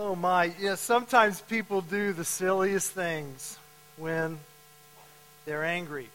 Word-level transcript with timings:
Oh 0.00 0.14
my, 0.14 0.52
yeah, 0.60 0.76
sometimes 0.76 1.40
people 1.40 1.80
do 1.80 2.12
the 2.12 2.24
silliest 2.24 2.92
things 2.92 3.58
when 3.96 4.38
they're 5.44 5.64
angry. 5.64 6.08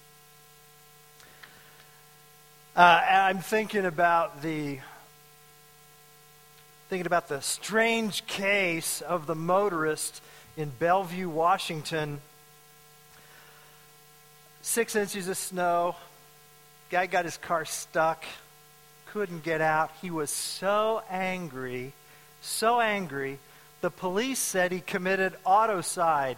Uh, 2.78 3.02
I'm 3.06 3.40
thinking 3.40 3.84
about 3.84 4.42
the 4.42 4.80
thinking 6.88 7.06
about 7.06 7.28
the 7.28 7.42
strange 7.42 8.26
case 8.26 9.02
of 9.02 9.28
the 9.28 9.36
motorist 9.36 10.22
in 10.56 10.72
Bellevue, 10.80 11.28
Washington. 11.28 12.22
Six 14.62 14.96
inches 14.96 15.28
of 15.28 15.36
snow. 15.36 15.98
Guy 16.90 17.08
got 17.08 17.26
his 17.26 17.36
car 17.36 17.66
stuck, 17.66 18.24
couldn't 19.08 19.44
get 19.44 19.60
out. 19.60 19.92
He 20.02 20.10
was 20.10 20.30
so 20.30 21.04
angry, 21.10 21.92
so 22.42 22.80
angry 22.80 23.40
the 23.84 23.92
police 23.92 24.40
said 24.40 24.72
he 24.72 24.80
committed 24.80 25.34
autocide. 25.46 26.38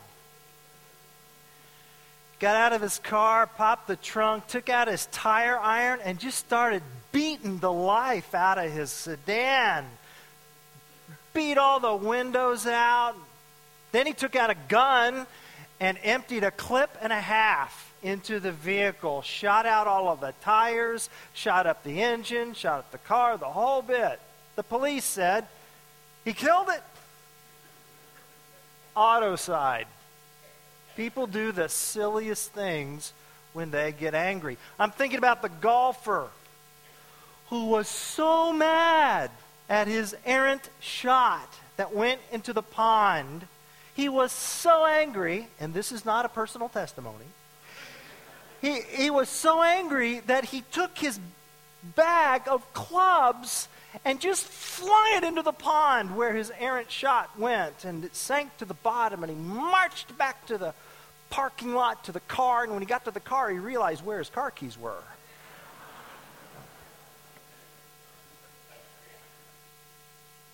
Got 2.40 2.56
out 2.56 2.74
of 2.74 2.82
his 2.82 2.98
car, 2.98 3.46
popped 3.46 3.88
the 3.88 3.96
trunk, 3.96 4.48
took 4.48 4.68
out 4.68 4.88
his 4.88 5.06
tire 5.12 5.60
iron, 5.60 6.00
and 6.04 6.18
just 6.18 6.40
started 6.40 6.82
beating 7.12 7.60
the 7.60 7.72
life 7.72 8.34
out 8.34 8.58
of 8.58 8.72
his 8.72 8.90
sedan. 8.90 9.86
Beat 11.36 11.60
all 11.60 11.80
the 11.80 11.96
windows 11.96 12.66
out. 12.66 13.14
Then 13.92 14.08
he 14.08 14.14
took 14.14 14.36
out 14.36 14.50
a 14.50 14.58
gun 14.68 15.28
and 15.80 16.00
emptied 16.02 16.44
a 16.44 16.50
clip 16.50 16.98
and 17.00 17.14
a 17.14 17.22
half 17.22 17.94
into 18.02 18.40
the 18.40 18.54
vehicle, 18.54 19.22
shot 19.22 19.68
out 19.68 19.86
all 19.86 20.08
of 20.08 20.20
the 20.20 20.34
tires, 20.42 21.12
shot 21.36 21.68
up 21.68 21.84
the 21.84 22.02
engine, 22.02 22.56
shot 22.56 22.80
up 22.80 22.92
the 22.92 22.98
car, 22.98 23.38
the 23.38 23.46
whole 23.46 23.84
bit. 23.84 24.20
The 24.56 24.64
police 24.64 25.06
said 25.06 25.46
he 26.24 26.34
killed 26.34 26.70
it 26.70 26.82
autocide. 28.96 29.86
People 30.96 31.28
do 31.28 31.52
the 31.52 31.70
silliest 31.70 32.52
things 32.52 33.14
when 33.54 33.72
they 33.72 33.92
get 33.92 34.14
angry. 34.14 34.58
I'm 34.80 34.92
thinking 34.92 35.18
about 35.18 35.42
the 35.42 35.50
golfer 35.50 36.28
who 37.50 37.68
was 37.68 37.88
so 37.88 38.54
mad 38.54 39.30
at 39.70 39.88
his 39.88 40.16
errant 40.26 40.70
shot 40.80 41.48
that 41.78 41.94
went 41.94 42.22
into 42.32 42.54
the 42.54 42.62
pond. 42.62 43.48
He 43.96 44.10
was 44.10 44.32
so 44.32 44.86
angry, 44.86 45.48
and 45.60 45.74
this 45.74 45.92
is 45.92 46.06
not 46.06 46.26
a 46.26 46.30
personal 46.30 46.70
testimony. 46.70 47.26
He, 48.62 48.82
he 48.82 49.10
was 49.10 49.30
so 49.30 49.62
angry 49.62 50.22
that 50.22 50.46
he 50.46 50.64
took 50.72 50.98
his 50.98 51.20
bag 51.96 52.44
of 52.48 52.74
clubs 52.74 53.68
and 54.04 54.20
just 54.20 54.46
flung 54.46 55.14
it 55.16 55.24
into 55.24 55.42
the 55.42 55.54
pond 55.54 56.16
where 56.16 56.34
his 56.34 56.52
errant 56.60 56.92
shot 56.92 57.38
went. 57.40 57.86
And 57.86 58.04
it 58.04 58.16
sank 58.16 58.58
to 58.58 58.66
the 58.66 58.74
bottom, 58.74 59.24
and 59.24 59.32
he 59.32 59.38
marched 59.38 60.18
back 60.18 60.46
to 60.48 60.58
the 60.58 60.74
parking 61.30 61.74
lot 61.74 62.04
to 62.06 62.12
the 62.12 62.20
car. 62.22 62.64
And 62.64 62.72
when 62.72 62.82
he 62.82 62.86
got 62.86 63.06
to 63.06 63.12
the 63.12 63.20
car, 63.20 63.50
he 63.50 63.60
realized 63.60 64.06
where 64.06 64.20
his 64.20 64.30
car 64.30 64.52
keys 64.52 64.78
were. 64.78 65.04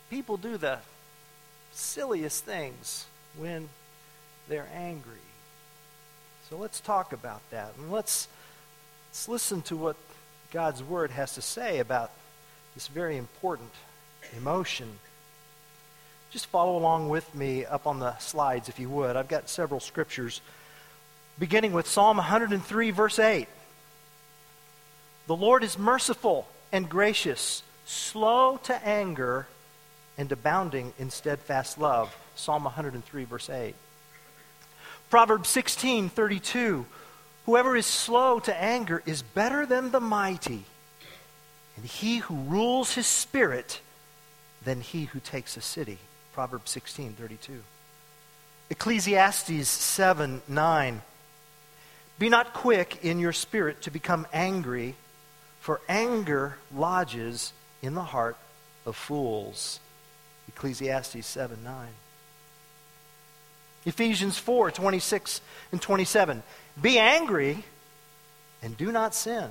People 0.09 0.35
do 0.35 0.57
the 0.57 0.79
silliest 1.71 2.43
things 2.43 3.05
when 3.37 3.69
they're 4.49 4.67
angry. 4.73 5.13
So 6.49 6.57
let's 6.57 6.81
talk 6.81 7.13
about 7.13 7.41
that. 7.51 7.73
And 7.77 7.91
let's, 7.91 8.27
let's 9.09 9.29
listen 9.29 9.61
to 9.63 9.77
what 9.77 9.95
God's 10.51 10.83
Word 10.83 11.11
has 11.11 11.35
to 11.35 11.41
say 11.41 11.79
about 11.79 12.11
this 12.75 12.87
very 12.87 13.17
important 13.17 13.71
emotion. 14.37 14.99
Just 16.31 16.45
follow 16.47 16.77
along 16.77 17.09
with 17.09 17.33
me 17.35 17.65
up 17.65 17.87
on 17.87 17.99
the 17.99 18.17
slides 18.19 18.69
if 18.69 18.79
you 18.79 18.89
would. 18.89 19.15
I've 19.15 19.27
got 19.27 19.49
several 19.49 19.79
scriptures, 19.79 20.41
beginning 21.37 21.73
with 21.73 21.87
Psalm 21.87 22.17
103, 22.17 22.91
verse 22.91 23.19
8. 23.19 23.47
The 25.27 25.35
Lord 25.35 25.63
is 25.63 25.77
merciful 25.77 26.47
and 26.71 26.89
gracious, 26.89 27.63
slow 27.85 28.57
to 28.63 28.87
anger, 28.87 29.47
and 30.17 30.31
abounding 30.31 30.93
in 30.97 31.09
steadfast 31.09 31.77
love. 31.77 32.15
Psalm 32.35 32.63
103, 32.63 33.23
verse 33.25 33.49
8. 33.49 33.75
Proverbs 35.09 35.49
16, 35.49 36.09
32. 36.09 36.85
Whoever 37.45 37.75
is 37.75 37.85
slow 37.85 38.39
to 38.39 38.55
anger 38.61 39.03
is 39.05 39.21
better 39.21 39.65
than 39.65 39.91
the 39.91 39.99
mighty 39.99 40.63
and 41.81 41.89
he 41.89 42.17
who 42.19 42.35
rules 42.35 42.93
his 42.93 43.07
spirit 43.07 43.81
than 44.63 44.81
he 44.81 45.05
who 45.05 45.19
takes 45.19 45.57
a 45.57 45.61
city. 45.61 45.97
Proverbs 46.31 46.69
16, 46.69 47.13
32. 47.13 47.63
Ecclesiastes 48.69 49.67
7, 49.67 50.43
9. 50.47 51.01
Be 52.19 52.29
not 52.29 52.53
quick 52.53 52.99
in 53.01 53.17
your 53.19 53.33
spirit 53.33 53.81
to 53.81 53.89
become 53.89 54.27
angry, 54.31 54.93
for 55.59 55.81
anger 55.89 56.57
lodges 56.71 57.51
in 57.81 57.95
the 57.95 58.03
heart 58.03 58.37
of 58.85 58.95
fools. 58.95 59.79
Ecclesiastes 60.49 61.25
7, 61.25 61.63
9. 61.63 61.87
Ephesians 63.87 64.37
4, 64.37 64.69
26 64.69 65.41
and 65.71 65.81
27. 65.81 66.43
Be 66.79 66.99
angry 66.99 67.63
and 68.61 68.77
do 68.77 68.91
not 68.91 69.15
sin. 69.15 69.49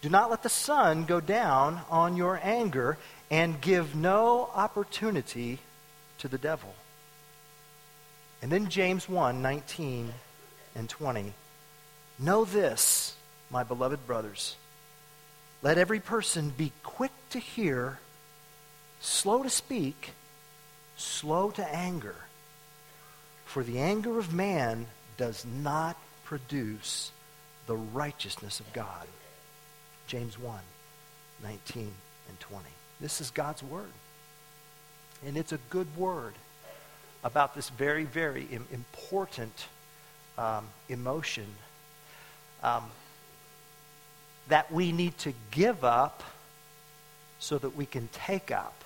Do 0.00 0.08
not 0.08 0.30
let 0.30 0.42
the 0.42 0.48
sun 0.48 1.04
go 1.04 1.20
down 1.20 1.80
on 1.90 2.16
your 2.16 2.38
anger 2.42 2.98
and 3.30 3.60
give 3.60 3.96
no 3.96 4.48
opportunity 4.54 5.58
to 6.18 6.28
the 6.28 6.38
devil. 6.38 6.74
And 8.40 8.52
then 8.52 8.68
James 8.68 9.08
1 9.08 9.42
19 9.42 10.12
and 10.74 10.88
20. 10.88 11.32
Know 12.20 12.44
this, 12.44 13.14
my 13.50 13.64
beloved 13.64 14.06
brothers. 14.06 14.56
Let 15.62 15.78
every 15.78 16.00
person 16.00 16.50
be 16.50 16.72
quick 16.84 17.12
to 17.30 17.40
hear, 17.40 17.98
slow 19.00 19.42
to 19.42 19.50
speak, 19.50 20.12
slow 20.96 21.50
to 21.52 21.74
anger. 21.74 22.14
For 23.44 23.64
the 23.64 23.80
anger 23.80 24.18
of 24.18 24.32
man 24.32 24.86
does 25.16 25.44
not 25.44 25.96
produce 26.24 27.10
the 27.66 27.76
righteousness 27.76 28.60
of 28.60 28.72
God. 28.72 29.06
James 30.08 30.38
1 30.38 30.58
19 31.44 31.92
and 32.28 32.40
20. 32.40 32.64
This 33.00 33.20
is 33.20 33.30
God's 33.30 33.62
word. 33.62 33.92
And 35.24 35.36
it's 35.36 35.52
a 35.52 35.58
good 35.70 35.86
word 35.96 36.34
about 37.22 37.54
this 37.54 37.68
very, 37.70 38.04
very 38.04 38.48
important 38.72 39.66
um, 40.36 40.66
emotion 40.88 41.46
um, 42.62 42.84
that 44.48 44.72
we 44.72 44.92
need 44.92 45.16
to 45.18 45.32
give 45.50 45.84
up 45.84 46.22
so 47.38 47.58
that 47.58 47.76
we 47.76 47.86
can 47.86 48.08
take 48.12 48.50
up. 48.50 48.84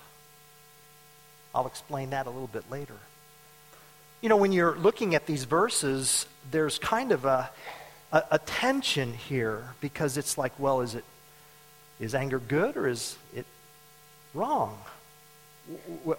I'll 1.55 1.66
explain 1.66 2.11
that 2.11 2.27
a 2.27 2.31
little 2.31 2.49
bit 2.49 2.71
later. 2.71 2.97
You 4.21 4.28
know, 4.28 4.37
when 4.37 4.53
you're 4.53 4.77
looking 4.77 5.15
at 5.15 5.27
these 5.27 5.44
verses, 5.44 6.27
there's 6.50 6.78
kind 6.78 7.12
of 7.12 7.25
a, 7.25 7.50
a, 8.12 8.22
a 8.32 8.38
tension 8.38 9.12
here 9.12 9.75
because 9.81 10.16
it's 10.16 10.38
like, 10.38 10.59
well, 10.59 10.81
is 10.81 10.94
it 10.94 11.05
is 12.02 12.16
anger 12.16 12.40
good 12.40 12.76
or 12.76 12.88
is 12.88 13.16
it 13.32 13.46
wrong? 14.34 14.76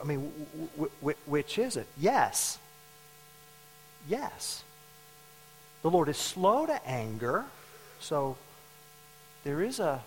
I 0.02 0.04
mean, 0.06 0.32
which 1.26 1.58
is 1.60 1.76
it? 1.76 1.88
Yes. 2.00 2.58
Yes. 4.08 4.64
The 5.82 5.90
Lord 5.90 6.08
is 6.08 6.18
slow 6.18 6.66
to 6.66 6.88
anger, 6.88 7.44
so 8.00 8.38
there 9.44 9.62
is 9.62 9.82
a 9.82 10.02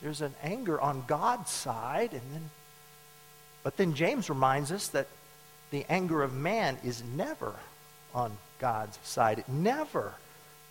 there's 0.00 0.22
an 0.22 0.34
anger 0.42 0.80
on 0.80 1.04
God's 1.06 1.50
side, 1.50 2.12
and 2.12 2.22
then 2.32 2.50
but 3.62 3.76
then 3.76 3.92
James 3.92 4.30
reminds 4.30 4.72
us 4.72 4.88
that 4.88 5.08
the 5.70 5.84
anger 5.90 6.22
of 6.22 6.32
man 6.32 6.78
is 6.82 7.02
never 7.14 7.54
on 8.14 8.32
God's 8.58 8.98
side. 9.02 9.38
It 9.38 9.48
never 9.50 10.14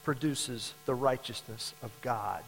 produces 0.04 0.74
the 0.88 0.96
righteousness 0.96 1.76
of 1.84 1.92
God 2.02 2.44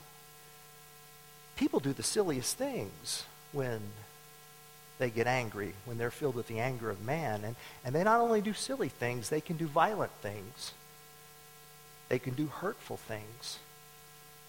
people 1.55 1.79
do 1.79 1.93
the 1.93 2.03
silliest 2.03 2.57
things 2.57 3.23
when 3.51 3.81
they 4.97 5.09
get 5.09 5.27
angry, 5.27 5.73
when 5.85 5.97
they're 5.97 6.11
filled 6.11 6.35
with 6.35 6.47
the 6.47 6.59
anger 6.59 6.89
of 6.89 7.03
man. 7.03 7.43
And, 7.43 7.55
and 7.83 7.93
they 7.93 8.03
not 8.03 8.21
only 8.21 8.41
do 8.41 8.53
silly 8.53 8.89
things, 8.89 9.29
they 9.29 9.41
can 9.41 9.57
do 9.57 9.67
violent 9.67 10.11
things. 10.21 10.73
They 12.09 12.19
can 12.19 12.33
do 12.33 12.47
hurtful 12.47 12.97
things. 12.97 13.59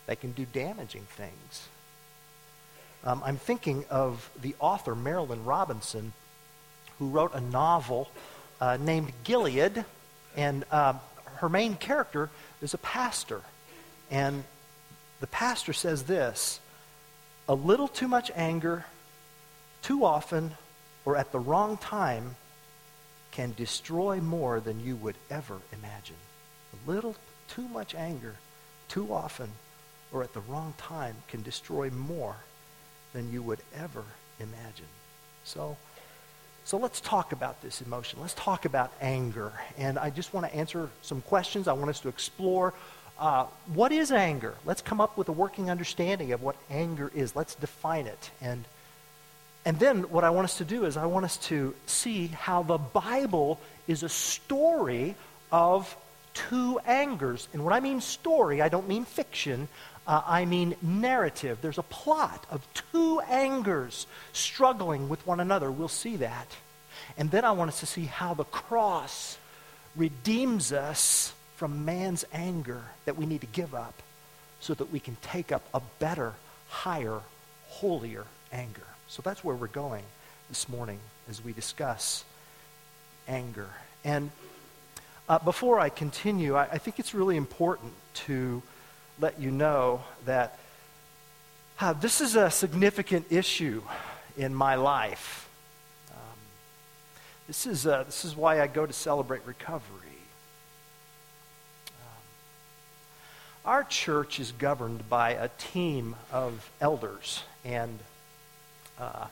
They 0.07 0.17
can 0.17 0.33
do 0.33 0.45
damaging 0.45 1.07
things. 1.11 1.69
Um, 3.05 3.23
I'm 3.25 3.37
thinking 3.37 3.85
of 3.91 4.31
the 4.41 4.55
author, 4.61 4.95
Marilynne 4.95 5.45
Robinson, 5.45 6.13
who 6.99 7.09
wrote 7.09 7.35
a 7.35 7.41
novel 7.41 8.09
uh, 8.61 8.79
named 8.81 9.13
Gilead. 9.25 9.85
And 10.37 10.65
uh, 10.71 10.95
her 11.37 11.49
main 11.49 11.77
character 11.77 12.31
is 12.63 12.75
a 12.75 12.79
pastor. 12.79 13.43
And 14.11 14.45
the 15.21 15.27
pastor 15.27 15.73
says 15.73 16.05
this 16.05 16.61
a 17.49 17.55
little 17.55 17.89
too 17.89 18.09
much 18.09 18.31
anger, 18.35 18.85
too 19.83 20.05
often, 20.05 20.53
or 21.05 21.17
at 21.17 21.31
the 21.33 21.39
wrong 21.39 21.77
time 21.77 22.35
can 23.31 23.53
destroy 23.57 24.21
more 24.21 24.61
than 24.61 24.81
you 24.81 24.97
would 24.97 25.17
ever 25.31 25.59
imagine. 25.73 26.17
A 26.73 26.91
little 26.91 27.15
too 27.49 27.69
much 27.69 27.95
anger, 27.95 28.35
too 28.89 29.13
often, 29.13 29.51
or 30.13 30.23
at 30.23 30.33
the 30.33 30.41
wrong 30.41 30.75
time, 30.79 31.15
can 31.29 31.43
destroy 31.43 31.91
more 31.91 32.37
than 33.13 33.33
you 33.33 33.43
would 33.43 33.61
ever 33.75 34.05
imagine. 34.41 34.87
So, 35.45 35.77
so 36.65 36.79
let's 36.79 37.01
talk 37.01 37.33
about 37.33 37.63
this 37.63 37.81
emotion. 37.81 38.21
Let's 38.21 38.35
talk 38.35 38.65
about 38.65 38.93
anger. 39.01 39.53
And 39.79 39.99
I 39.99 40.11
just 40.11 40.35
want 40.35 40.47
to 40.47 40.55
answer 40.55 40.91
some 41.03 41.21
questions. 41.21 41.69
I 41.69 41.75
want 41.75 41.91
us 41.91 42.01
to 42.01 42.09
explore 42.09 42.75
uh, 43.19 43.47
what 43.73 43.93
is 43.93 44.13
anger. 44.13 44.55
Let's 44.65 44.83
come 44.83 45.01
up 45.01 45.17
with 45.17 45.29
a 45.29 45.33
working 45.33 45.71
understanding 45.71 46.33
of 46.33 46.43
what 46.43 46.57
anger 46.71 47.11
is. 47.15 47.35
Let's 47.35 47.55
define 47.55 48.07
it. 48.07 48.31
And, 48.41 48.65
and 49.65 49.79
then 49.79 50.03
what 50.11 50.25
I 50.25 50.31
want 50.31 50.45
us 50.45 50.59
to 50.59 50.65
do 50.65 50.85
is 50.85 50.97
I 50.97 51.07
want 51.07 51.25
us 51.25 51.37
to 51.49 51.75
see 51.87 52.29
how 52.29 52.63
the 52.63 52.79
Bible 52.79 53.59
is 53.87 54.03
a 54.03 54.09
story 54.09 55.15
of 55.51 55.97
two 56.35 56.79
angers. 56.87 57.49
And 57.53 57.65
when 57.65 57.73
I 57.73 57.81
mean 57.81 58.01
story, 58.01 58.61
I 58.61 58.69
don't 58.69 58.89
mean 58.89 59.05
fiction. 59.05 59.69
Uh, 60.07 60.23
I 60.27 60.45
mean 60.45 60.77
narrative. 60.83 61.59
There's 61.63 61.79
a 61.79 61.83
plot 61.83 62.45
of 62.51 62.67
two 62.75 63.21
angers 63.21 64.07
struggling 64.33 65.09
with 65.09 65.27
one 65.27 65.41
another. 65.41 65.71
We'll 65.71 65.89
see 65.89 66.17
that. 66.17 66.49
And 67.17 67.31
then 67.31 67.45
I 67.45 67.53
want 67.53 67.69
us 67.69 67.81
to 67.81 67.87
see 67.87 68.05
how 68.05 68.35
the 68.35 68.45
cross 68.45 69.39
redeems 69.97 70.73
us 70.73 71.33
from 71.57 71.85
man's 71.85 72.25
anger 72.33 72.83
that 73.05 73.17
we 73.17 73.27
need 73.27 73.41
to 73.41 73.47
give 73.49 73.75
up 73.75 73.95
so 74.61 74.75
that 74.75 74.93
we 74.93 75.01
can 75.01 75.17
take 75.23 75.53
up 75.53 75.63
a 75.75 75.81
better, 75.99 76.35
higher, 76.69 77.21
holier 77.69 78.25
anger. 78.53 78.87
So 79.09 79.23
that's 79.23 79.43
where 79.43 79.57
we're 79.57 79.67
going 79.69 80.05
this 80.49 80.69
morning 80.69 80.99
as 81.29 81.43
we 81.43 81.53
discuss 81.53 82.25
anger. 83.29 83.69
And 84.05 84.31
uh, 85.29 85.39
before 85.41 85.81
I 85.81 85.89
continue, 85.89 86.55
I, 86.55 86.65
I 86.65 86.79
think 86.79 86.99
it's 86.99 87.15
really 87.15 87.37
important 87.37 87.93
to 88.27 88.63
let 89.19 89.41
you 89.41 89.51
know 89.51 90.05
that 90.25 90.59
uh, 91.81 91.93
this 91.93 92.21
is 92.21 92.37
a 92.37 92.51
significant 92.51 93.27
issue 93.31 93.83
in 94.37 94.55
my 94.55 94.77
life. 94.77 95.49
Um, 96.11 96.39
this, 97.47 97.67
is, 97.67 97.87
uh, 97.87 98.05
this 98.05 98.25
is 98.25 98.37
why 98.37 98.61
I 98.61 98.67
go 98.67 98.87
to 98.87 98.93
celebrate 98.93 99.43
recovery. 99.47 99.83
Um, 101.89 102.23
our 103.67 103.83
church 103.83 104.39
is 104.39 104.53
governed 104.53 105.09
by 105.11 105.31
a 105.31 105.49
team 105.59 106.15
of 106.33 106.71
elders, 106.81 107.43
and 107.65 107.99
uh, 108.99 109.27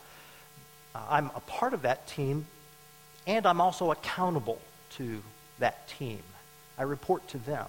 I'm 0.94 1.30
a 1.36 1.40
part 1.40 1.72
of 1.72 1.82
that 1.82 2.08
team, 2.08 2.46
and 3.28 3.46
I'm 3.46 3.60
also 3.60 3.92
accountable 3.92 4.60
to 4.96 5.22
that 5.60 5.86
team. 5.88 6.20
I 6.76 6.82
report 6.82 7.26
to 7.28 7.38
them. 7.38 7.66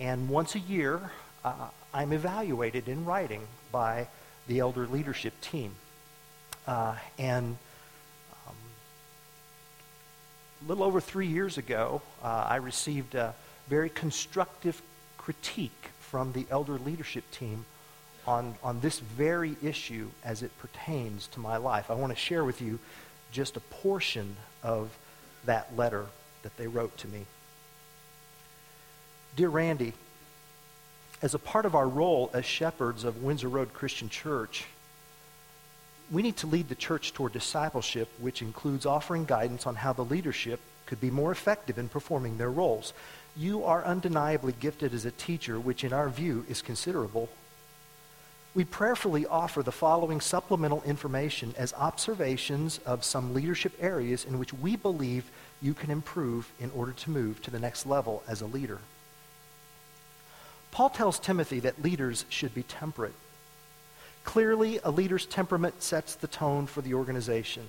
And 0.00 0.28
once 0.28 0.56
a 0.56 0.58
year, 0.58 1.00
uh, 1.44 1.68
I'm 1.94 2.12
evaluated 2.12 2.88
in 2.88 3.04
writing 3.04 3.46
by 3.70 4.08
the 4.48 4.58
elder 4.58 4.86
leadership 4.88 5.40
team. 5.40 5.74
Uh, 6.66 6.96
and 7.18 7.56
um, 8.46 8.54
a 10.64 10.68
little 10.68 10.84
over 10.84 11.00
three 11.00 11.28
years 11.28 11.56
ago, 11.56 12.02
uh, 12.22 12.46
I 12.48 12.56
received 12.56 13.14
a 13.14 13.34
very 13.68 13.90
constructive 13.90 14.82
critique 15.28 15.90
from 16.00 16.32
the 16.32 16.46
elder 16.50 16.78
leadership 16.78 17.22
team 17.30 17.66
on, 18.26 18.54
on 18.62 18.80
this 18.80 18.98
very 18.98 19.58
issue 19.62 20.08
as 20.24 20.42
it 20.42 20.50
pertains 20.58 21.26
to 21.26 21.38
my 21.38 21.58
life. 21.58 21.90
I 21.90 21.94
want 21.96 22.14
to 22.14 22.18
share 22.18 22.42
with 22.44 22.62
you 22.62 22.78
just 23.30 23.54
a 23.58 23.60
portion 23.60 24.36
of 24.62 24.88
that 25.44 25.76
letter 25.76 26.06
that 26.44 26.56
they 26.56 26.66
wrote 26.66 26.96
to 26.96 27.08
me. 27.08 27.26
Dear 29.36 29.50
Randy, 29.50 29.92
as 31.20 31.34
a 31.34 31.38
part 31.38 31.66
of 31.66 31.74
our 31.74 31.86
role 31.86 32.30
as 32.32 32.46
shepherds 32.46 33.04
of 33.04 33.22
Windsor 33.22 33.50
Road 33.50 33.74
Christian 33.74 34.08
Church, 34.08 34.64
we 36.10 36.22
need 36.22 36.38
to 36.38 36.46
lead 36.46 36.70
the 36.70 36.74
church 36.74 37.12
toward 37.12 37.34
discipleship, 37.34 38.08
which 38.18 38.40
includes 38.40 38.86
offering 38.86 39.26
guidance 39.26 39.66
on 39.66 39.74
how 39.74 39.92
the 39.92 40.06
leadership 40.06 40.58
could 40.86 41.02
be 41.02 41.10
more 41.10 41.30
effective 41.30 41.76
in 41.76 41.90
performing 41.90 42.38
their 42.38 42.50
roles. 42.50 42.94
You 43.38 43.62
are 43.62 43.84
undeniably 43.84 44.52
gifted 44.58 44.92
as 44.92 45.04
a 45.04 45.12
teacher, 45.12 45.60
which 45.60 45.84
in 45.84 45.92
our 45.92 46.08
view 46.08 46.44
is 46.48 46.60
considerable. 46.60 47.28
We 48.52 48.64
prayerfully 48.64 49.26
offer 49.26 49.62
the 49.62 49.70
following 49.70 50.20
supplemental 50.20 50.82
information 50.82 51.54
as 51.56 51.72
observations 51.74 52.80
of 52.84 53.04
some 53.04 53.34
leadership 53.34 53.72
areas 53.78 54.24
in 54.24 54.40
which 54.40 54.52
we 54.52 54.74
believe 54.74 55.30
you 55.62 55.72
can 55.72 55.92
improve 55.92 56.50
in 56.58 56.72
order 56.74 56.90
to 56.90 57.10
move 57.10 57.40
to 57.42 57.52
the 57.52 57.60
next 57.60 57.86
level 57.86 58.24
as 58.26 58.40
a 58.40 58.46
leader. 58.46 58.80
Paul 60.72 60.90
tells 60.90 61.20
Timothy 61.20 61.60
that 61.60 61.80
leaders 61.80 62.24
should 62.28 62.54
be 62.54 62.64
temperate. 62.64 63.14
Clearly, 64.24 64.80
a 64.82 64.90
leader's 64.90 65.26
temperament 65.26 65.80
sets 65.80 66.16
the 66.16 66.26
tone 66.26 66.66
for 66.66 66.82
the 66.82 66.94
organization. 66.94 67.66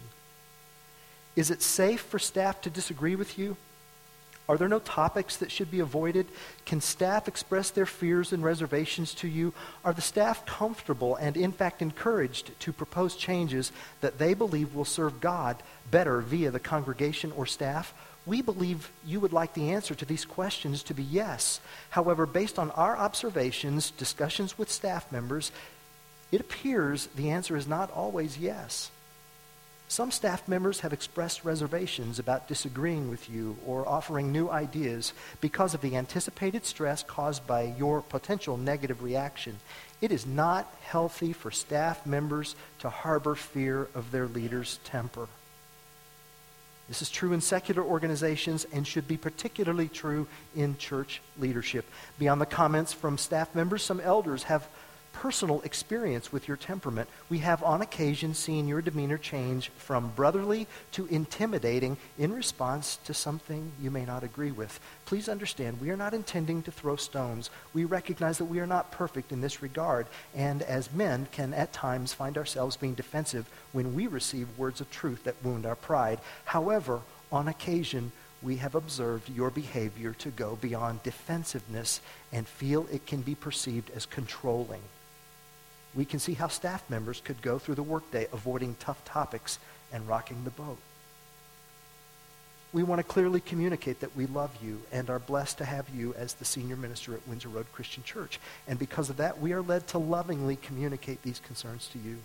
Is 1.36 1.52
it 1.52 1.62
safe 1.62 2.02
for 2.02 2.18
staff 2.18 2.60
to 2.62 2.72
disagree 2.72 3.16
with 3.16 3.38
you? 3.38 3.56
Are 4.50 4.58
there 4.58 4.68
no 4.68 4.80
topics 4.80 5.38
that 5.38 5.52
should 5.52 5.70
be 5.70 5.80
avoided? 5.80 6.26
Can 6.66 6.82
staff 6.82 7.28
express 7.28 7.70
their 7.70 7.86
fears 7.86 8.34
and 8.34 8.44
reservations 8.44 9.14
to 9.16 9.28
you? 9.28 9.54
Are 9.86 9.94
the 9.94 10.02
staff 10.02 10.44
comfortable 10.48 11.16
and, 11.18 11.38
in 11.38 11.52
fact, 11.52 11.84
encouraged 11.84 12.60
to 12.62 12.74
propose 12.74 13.16
changes 13.16 13.72
that 14.02 14.18
they 14.18 14.34
believe 14.34 14.74
will 14.74 14.86
serve 14.86 15.22
God 15.22 15.62
better 15.92 16.20
via 16.22 16.50
the 16.50 16.60
congregation 16.60 17.32
or 17.34 17.46
staff? 17.46 17.94
We 18.26 18.42
believe 18.42 18.92
you 19.06 19.20
would 19.20 19.34
like 19.34 19.54
the 19.54 19.72
answer 19.72 19.94
to 19.94 20.06
these 20.06 20.26
questions 20.26 20.82
to 20.84 20.96
be 20.96 21.04
yes. 21.04 21.62
However, 21.92 22.26
based 22.26 22.58
on 22.58 22.72
our 22.72 22.98
observations, 22.98 23.92
discussions 23.92 24.58
with 24.58 24.72
staff 24.72 25.12
members, 25.12 25.52
it 26.32 26.42
appears 26.42 27.08
the 27.16 27.30
answer 27.30 27.56
is 27.56 27.68
not 27.68 27.92
always 27.92 28.40
yes. 28.40 28.90
Some 29.90 30.12
staff 30.12 30.48
members 30.48 30.82
have 30.82 30.94
expressed 30.94 31.44
reservations 31.44 32.20
about 32.20 32.48
disagreeing 32.48 33.10
with 33.10 33.28
you 33.28 33.58
or 33.66 33.90
offering 33.90 34.32
new 34.32 34.48
ideas 34.48 35.14
because 35.42 35.74
of 35.74 35.82
the 35.82 35.96
anticipated 35.96 36.64
stress 36.64 37.02
caused 37.02 37.48
by 37.48 37.74
your 37.76 38.04
potential 38.04 38.56
negative 38.56 39.02
reaction. 39.02 39.60
It 40.00 40.12
is 40.12 40.28
not 40.28 40.72
healthy 40.84 41.34
for 41.34 41.50
staff 41.50 42.06
members 42.06 42.56
to 42.80 42.90
harbor 42.92 43.34
fear 43.34 43.88
of 43.96 44.12
their 44.12 44.28
leader's 44.28 44.80
temper. 44.84 45.28
This 46.88 47.02
is 47.02 47.10
true 47.10 47.34
in 47.34 47.42
secular 47.42 47.84
organizations 47.84 48.68
and 48.72 48.86
should 48.86 49.08
be 49.08 49.18
particularly 49.18 49.88
true 49.88 50.28
in 50.56 50.78
church 50.78 51.20
leadership. 51.40 51.86
Beyond 52.20 52.42
the 52.42 52.46
comments 52.46 52.94
from 52.94 53.18
staff 53.18 53.56
members, 53.56 53.82
some 53.82 54.00
elders 54.00 54.44
have 54.44 54.68
personal 55.14 55.62
experience 55.62 56.32
with 56.32 56.48
your 56.48 56.58
temperament, 56.58 57.10
we 57.30 57.40
have 57.40 57.64
on 57.64 57.82
occasion 57.82 58.34
seen 58.34 58.68
your 58.68 58.82
demeanor 58.82 59.18
change 59.18 59.70
from 59.78 60.12
brotherly 60.16 60.68
to 60.92 61.06
intimidating 61.08 61.98
in 62.18 62.34
response 62.34 62.98
to 63.06 63.14
something 63.14 63.72
you 63.82 63.92
may 63.92 64.06
not 64.06 64.24
agree 64.24 64.52
with. 64.52 64.80
Please 65.06 65.28
understand, 65.28 65.82
we 65.82 65.90
are 65.90 65.98
not 65.98 66.14
intending 66.14 66.62
to 66.64 66.72
throw 66.72 66.96
stones. 66.96 67.50
We 67.74 67.86
recognize 67.86 68.38
that 68.38 68.46
we 68.46 68.60
are 68.60 68.68
not 68.68 68.92
perfect 68.92 69.32
in 69.32 69.42
this 69.42 69.62
regard, 69.62 70.08
and 70.36 70.62
as 70.62 70.94
men 70.94 71.28
can 71.32 71.54
at 71.54 71.74
times 71.74 72.14
find 72.14 72.38
ourselves 72.38 72.78
being 72.78 72.94
defensive 72.94 73.50
when 73.72 73.96
we 73.96 74.08
receive 74.08 74.58
words 74.58 74.82
of 74.82 74.90
truth 74.92 75.24
that 75.24 75.44
wound 75.44 75.66
our 75.66 75.76
pride. 75.76 76.20
However, 76.46 77.02
on 77.32 77.48
occasion, 77.48 78.12
we 78.42 78.56
have 78.58 78.76
observed 78.76 79.30
your 79.30 79.50
behavior 79.50 80.14
to 80.14 80.30
go 80.30 80.56
beyond 80.56 81.04
defensiveness 81.04 82.00
and 82.32 82.48
feel 82.48 82.88
it 82.92 83.06
can 83.06 83.22
be 83.22 83.36
perceived 83.36 83.92
as 83.96 84.06
controlling 84.06 84.82
we 85.96 86.06
can 86.06 86.20
see 86.20 86.34
how 86.34 86.48
staff 86.48 86.88
members 86.90 87.22
could 87.22 87.42
go 87.42 87.58
through 87.58 87.76
the 87.76 87.84
workday 87.84 88.28
avoiding 88.32 88.76
tough 88.80 89.04
topics 89.06 89.60
and 89.92 90.08
rocking 90.08 90.44
the 90.44 90.52
boat. 90.52 90.78
We 92.72 92.84
want 92.84 93.00
to 93.00 93.04
clearly 93.04 93.40
communicate 93.40 94.02
that 94.02 94.16
we 94.16 94.28
love 94.28 94.52
you 94.62 94.82
and 94.92 95.10
are 95.10 95.18
blessed 95.18 95.58
to 95.58 95.66
have 95.66 95.90
you 95.90 96.14
as 96.14 96.34
the 96.34 96.46
senior 96.46 96.76
minister 96.76 97.16
at 97.16 97.28
Windsor 97.28 97.50
Road 97.50 97.66
Christian 97.74 98.04
Church. 98.04 98.40
And 98.68 98.78
because 98.78 99.10
of 99.10 99.18
that, 99.18 99.42
we 99.42 99.54
are 99.54 99.62
led 99.64 99.88
to 99.88 99.98
lovingly 99.98 100.56
communicate 100.56 101.24
these 101.24 101.40
concerns 101.40 101.88
to 101.94 101.98
you. 101.98 102.18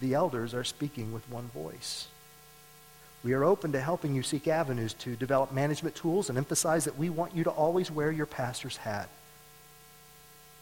The 0.00 0.14
elders 0.14 0.54
are 0.54 0.64
speaking 0.64 1.12
with 1.12 1.28
one 1.30 1.48
voice. 1.48 2.08
We 3.22 3.34
are 3.34 3.44
open 3.44 3.72
to 3.72 3.80
helping 3.80 4.14
you 4.14 4.22
seek 4.22 4.48
avenues 4.48 4.94
to 4.94 5.16
develop 5.16 5.52
management 5.52 5.94
tools 5.94 6.30
and 6.30 6.38
emphasize 6.38 6.84
that 6.84 6.96
we 6.96 7.10
want 7.10 7.34
you 7.34 7.44
to 7.44 7.50
always 7.50 7.90
wear 7.90 8.10
your 8.10 8.26
pastor's 8.26 8.78
hat. 8.78 9.08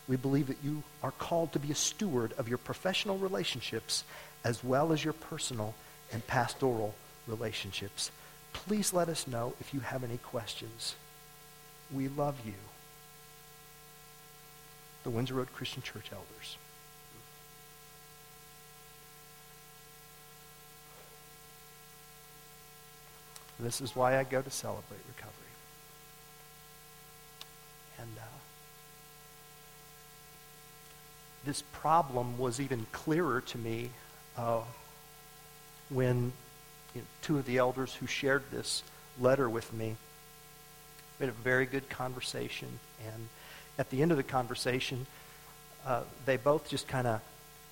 We 0.07 0.17
believe 0.17 0.49
that 0.49 0.63
you 0.63 0.83
are 1.03 1.13
called 1.13 1.53
to 1.53 1.59
be 1.59 1.71
a 1.71 1.75
steward 1.75 2.35
of 2.39 2.49
your 2.49 2.59
professional 2.59 3.17
relationships 3.17 4.05
as 4.45 4.63
well 4.63 4.93
as 4.93 5.03
your 5.03 5.15
personal 5.15 5.75
and 6.13 6.27
pastoral 6.27 6.95
relationships. 7.27 8.11
Please 8.53 8.93
let 8.93 9.09
us 9.09 9.27
know 9.27 9.55
if 9.61 9.73
you 9.73 9.81
have 9.81 10.05
any 10.05 10.19
questions. 10.19 10.95
We 11.93 12.09
love 12.09 12.37
you. 12.45 12.55
The 15.05 15.11
Windsor 15.11 15.35
Road 15.35 15.53
Christian 15.53 15.83
Church 15.83 16.11
elders. 16.13 16.57
This 23.61 23.81
is 23.81 23.95
why 23.95 24.19
I 24.19 24.25
go 24.25 24.43
to 24.43 24.51
celebrate 24.51 25.01
recovery. 25.09 25.33
And 27.99 28.11
uh, 28.19 28.34
this 31.45 31.63
problem 31.73 32.39
was 32.39 32.61
even 32.61 32.87
clearer 32.93 33.41
to 33.41 33.59
me 33.59 33.91
uh, 34.37 34.61
when 35.91 36.33
you 36.95 37.01
know, 37.01 37.07
two 37.23 37.39
of 37.39 37.47
the 37.47 37.59
elders 37.59 37.95
who 37.95 38.07
shared 38.07 38.43
this 38.51 38.83
letter 39.21 39.49
with 39.49 39.73
me 39.73 39.97
we 41.19 41.27
had 41.27 41.35
a 41.35 41.39
very 41.43 41.67
good 41.67 41.89
conversation. 41.89 42.69
And 43.05 43.29
at 43.79 43.91
the 43.91 44.03
end 44.03 44.11
of 44.11 44.17
the 44.17 44.23
conversation, 44.23 45.07
uh, 45.87 46.03
they 46.27 46.37
both 46.37 46.69
just 46.69 46.89
kind 46.89 47.07
of 47.07 47.21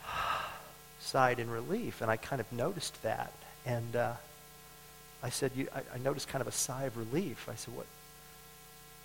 sighed 1.00 1.38
in 1.38 1.50
relief. 1.50 2.02
And 2.02 2.10
I 2.10 2.16
kind 2.16 2.40
of 2.40 2.50
noticed 2.52 3.02
that. 3.02 3.32
And 3.66 3.96
uh, 3.96 4.12
I 5.22 5.30
said, 5.30 5.52
you, 5.56 5.68
I, 5.74 5.80
I, 5.94 5.98
noticed 5.98 6.28
kind 6.28 6.40
of 6.40 6.48
a 6.48 6.52
sigh 6.52 6.84
of 6.84 6.96
relief. 6.96 7.48
I 7.50 7.54
said, 7.54 7.74
what, 7.74 7.86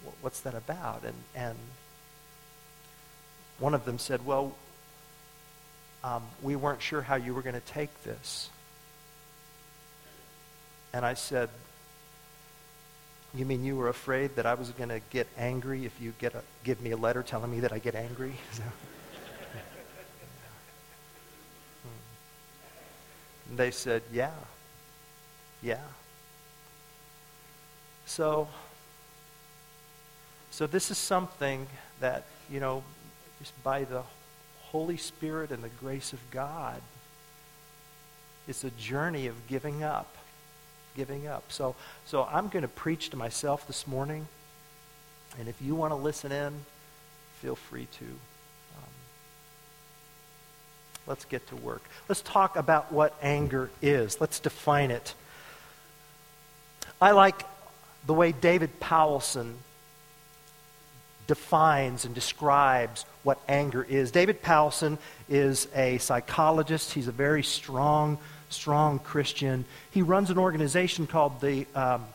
what 0.03 0.15
what's 0.21 0.41
that 0.41 0.55
about? 0.55 1.03
And, 1.03 1.15
and 1.35 1.57
one 3.59 3.73
of 3.73 3.85
them 3.85 3.97
said, 3.99 4.25
well, 4.25 4.53
um, 6.03 6.23
we 6.41 6.55
weren't 6.55 6.81
sure 6.81 7.01
how 7.01 7.15
you 7.15 7.33
were 7.33 7.41
going 7.41 7.55
to 7.55 7.61
take 7.61 8.03
this. 8.03 8.49
And 10.93 11.05
I 11.05 11.15
said, 11.15 11.49
you 13.33 13.45
mean 13.45 13.63
you 13.63 13.75
were 13.75 13.89
afraid 13.89 14.35
that 14.35 14.45
I 14.45 14.53
was 14.53 14.69
going 14.71 14.89
to 14.89 15.01
get 15.11 15.27
angry 15.37 15.85
if 15.85 16.01
you 16.01 16.13
get 16.19 16.33
a, 16.33 16.41
give 16.63 16.81
me 16.81 16.91
a 16.91 16.97
letter 16.97 17.23
telling 17.23 17.51
me 17.51 17.59
that 17.61 17.73
I 17.73 17.79
get 17.79 17.93
angry? 17.95 18.33
and 23.49 23.57
they 23.57 23.71
said, 23.71 24.03
Yeah. 24.11 24.31
Yeah. 25.61 25.81
So, 28.05 28.47
so 30.51 30.65
this 30.65 30.89
is 30.91 30.97
something 30.97 31.67
that, 31.99 32.23
you 32.49 32.59
know, 32.59 32.83
just 33.39 33.63
by 33.63 33.83
the 33.83 34.03
Holy 34.61 34.97
Spirit 34.97 35.51
and 35.51 35.63
the 35.63 35.69
grace 35.69 36.13
of 36.13 36.19
God, 36.31 36.81
it's 38.47 38.63
a 38.63 38.71
journey 38.71 39.27
of 39.27 39.47
giving 39.47 39.83
up 39.83 40.17
giving 40.97 41.27
up. 41.27 41.43
So, 41.49 41.75
so 42.05 42.27
I'm 42.29 42.49
going 42.49 42.63
to 42.63 42.67
preach 42.67 43.11
to 43.11 43.17
myself 43.17 43.67
this 43.67 43.87
morning. 43.87 44.27
And 45.39 45.47
if 45.47 45.61
you 45.61 45.75
want 45.75 45.91
to 45.91 45.95
listen 45.95 46.31
in, 46.31 46.53
feel 47.39 47.55
free 47.55 47.87
to. 47.99 48.05
Um, 48.05 48.89
let's 51.05 51.23
get 51.23 51.47
to 51.49 51.55
work. 51.55 51.83
Let's 52.09 52.21
talk 52.21 52.57
about 52.57 52.91
what 52.91 53.15
anger 53.21 53.69
is. 53.81 54.19
Let's 54.19 54.39
define 54.39 54.89
it. 54.91 55.13
I 56.99 57.11
like 57.11 57.43
the 58.07 58.15
way 58.15 58.31
David 58.31 58.79
Powlison 58.79 59.53
defines 61.27 62.05
and 62.05 62.15
describes 62.15 63.05
what 63.23 63.39
anger 63.47 63.83
is. 63.83 64.11
David 64.11 64.41
Powlison 64.41 64.97
is 65.29 65.67
a 65.75 65.97
psychologist. 65.99 66.93
He's 66.93 67.07
a 67.07 67.11
very 67.11 67.43
strong 67.43 68.17
strong 68.49 68.99
Christian. 68.99 69.65
He 69.91 70.01
runs 70.01 70.29
an 70.29 70.37
organization 70.37 71.07
called 71.07 71.41
the 71.41 71.65
um, 71.75 72.05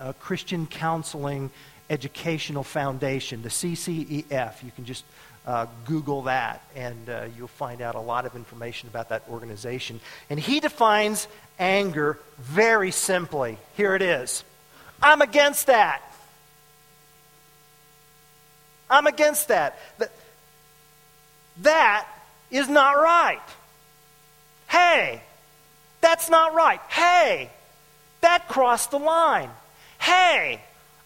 uh, 0.00 0.12
Christian 0.14 0.66
Counseling 0.66 1.50
Educational 1.88 2.64
Foundation, 2.64 3.42
the 3.42 3.48
CCEF. 3.48 4.62
You 4.62 4.72
can 4.74 4.84
just 4.84 5.04
uh, 5.46 5.66
Google 5.84 6.22
that, 6.22 6.62
and 6.74 7.08
uh, 7.08 7.26
you'll 7.36 7.48
find 7.48 7.80
out 7.80 7.94
a 7.94 8.00
lot 8.00 8.26
of 8.26 8.36
information 8.36 8.88
about 8.88 9.08
that 9.10 9.22
organization. 9.28 10.00
And 10.30 10.38
he 10.38 10.60
defines 10.60 11.28
anger 11.58 12.18
very 12.38 12.90
simply. 12.90 13.58
Here 13.76 13.94
it 13.94 14.02
is 14.02 14.44
I'm 15.02 15.20
against 15.20 15.66
that. 15.66 16.02
I'm 18.92 19.06
against 19.06 19.48
that. 19.48 19.78
That, 21.62 22.06
is 22.52 22.68
not 22.68 22.92
right. 22.92 23.40
Hey, 24.68 25.22
that's 26.00 26.28
not 26.28 26.54
right. 26.54 26.80
Hey, 26.88 27.50
that 28.20 28.46
crossed 28.48 28.90
the 28.90 28.98
line. 28.98 29.50
Hey, 29.98 30.60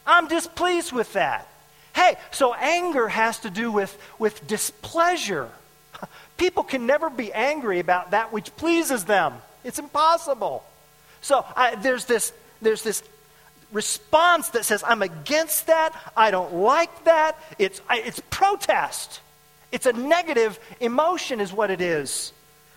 I'm 0.06 0.28
displeased 0.28 0.92
with 0.92 1.12
that. 1.14 1.48
Hey, 1.94 2.16
so 2.30 2.52
anger 2.52 3.08
has 3.08 3.38
to 3.40 3.50
do 3.50 3.72
with, 3.72 3.96
with 4.18 4.46
displeasure. 4.46 5.48
People 6.36 6.64
can 6.64 6.86
never 6.86 7.08
be 7.08 7.32
angry 7.32 7.78
about 7.78 8.10
that 8.10 8.32
which 8.32 8.54
pleases 8.56 9.04
them. 9.04 9.34
It's 9.64 9.78
impossible. 9.78 10.64
So 11.22 11.44
I, 11.56 11.76
there's, 11.76 12.04
this, 12.04 12.32
there's 12.60 12.82
this 12.82 13.02
response 13.72 14.50
that 14.50 14.64
says, 14.64 14.82
I'm 14.86 15.02
against 15.02 15.66
that. 15.66 15.92
I 16.16 16.30
don't 16.30 16.54
like 16.54 17.04
that. 17.04 17.38
It's, 17.58 17.80
it's 17.90 18.20
protest. 18.30 19.20
It's 19.72 19.86
a 19.86 19.92
negative 19.92 20.58
emotion, 20.80 21.40
is 21.40 21.52
what 21.52 21.70
it 21.70 21.80
is. 21.80 22.32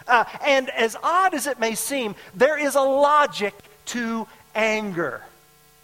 Uh, 0.08 0.25
and 0.46 0.69
as 0.69 0.96
odd 1.01 1.34
as 1.34 1.46
it 1.48 1.60
may 1.60 1.75
seem, 1.75 2.15
there 2.36 2.58
is 2.58 2.75
a 2.75 2.81
logic 2.81 3.53
to 3.86 4.27
anger. 4.55 5.22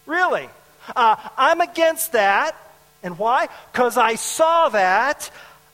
Really. 0.04 0.48
Uh, 0.94 1.16
I'm 1.36 1.60
against 1.60 2.12
that. 2.12 2.56
And 3.02 3.18
why? 3.18 3.48
Because 3.72 3.96
I 3.96 4.16
saw 4.16 4.68
that, 4.70 5.30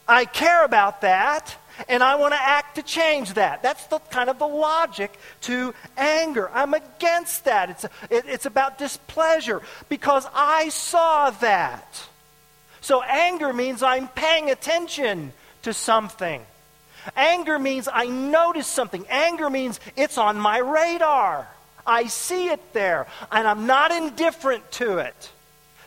I 0.07 0.27
care 0.27 0.65
about 0.65 1.01
that, 1.01 1.57
and 1.89 2.03
I 2.03 2.17
want 2.17 2.35
to 2.35 2.41
act 2.41 2.77
to 2.77 2.83
change 2.83 3.35
that. 3.35 3.63
That's 3.63 3.87
the 3.87 3.99
kind 3.99 4.31
of 4.31 4.39
the 4.39 4.47
logic 4.47 5.13
to 5.43 5.75
anger. 5.97 6.51
I'm 6.53 6.75
against 6.75 7.45
that. 7.45 7.71
It's, 7.71 7.85
it, 7.85 8.25
it's 8.27 8.47
about 8.47 8.79
displeasure 8.79 9.63
because 9.89 10.27
I 10.35 10.69
saw 10.69 11.31
that. 11.31 12.03
So 12.81 13.03
anger 13.03 13.53
means 13.53 13.83
I'm 13.83 14.09
paying 14.09 14.51
attention 14.51 15.33
to 15.63 15.73
something. 15.73 16.45
Anger 17.17 17.59
means 17.59 17.89
I 17.93 18.07
notice 18.07 18.67
something. 18.67 19.05
Anger 19.09 19.51
means 19.51 19.81
it's 19.97 20.19
on 20.19 20.39
my 20.39 20.59
radar. 20.59 21.49
I 21.87 22.07
see 22.07 22.49
it 22.49 22.61
there, 22.73 23.09
and 23.33 23.47
I'm 23.47 23.67
not 23.67 23.91
indifferent 23.91 24.71
to 24.73 24.99
it. 24.99 25.33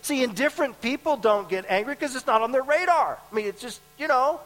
See, 0.02 0.22
indifferent 0.22 0.80
people 0.80 1.16
don't 1.16 1.48
get 1.48 1.64
angry 1.68 1.94
because 1.94 2.14
it's 2.14 2.26
not 2.26 2.42
on 2.42 2.52
their 2.52 2.62
radar. 2.62 3.18
I 3.30 3.34
mean, 3.34 3.46
it's 3.46 3.60
just, 3.60 3.80
you 3.98 4.08
know, 4.08 4.40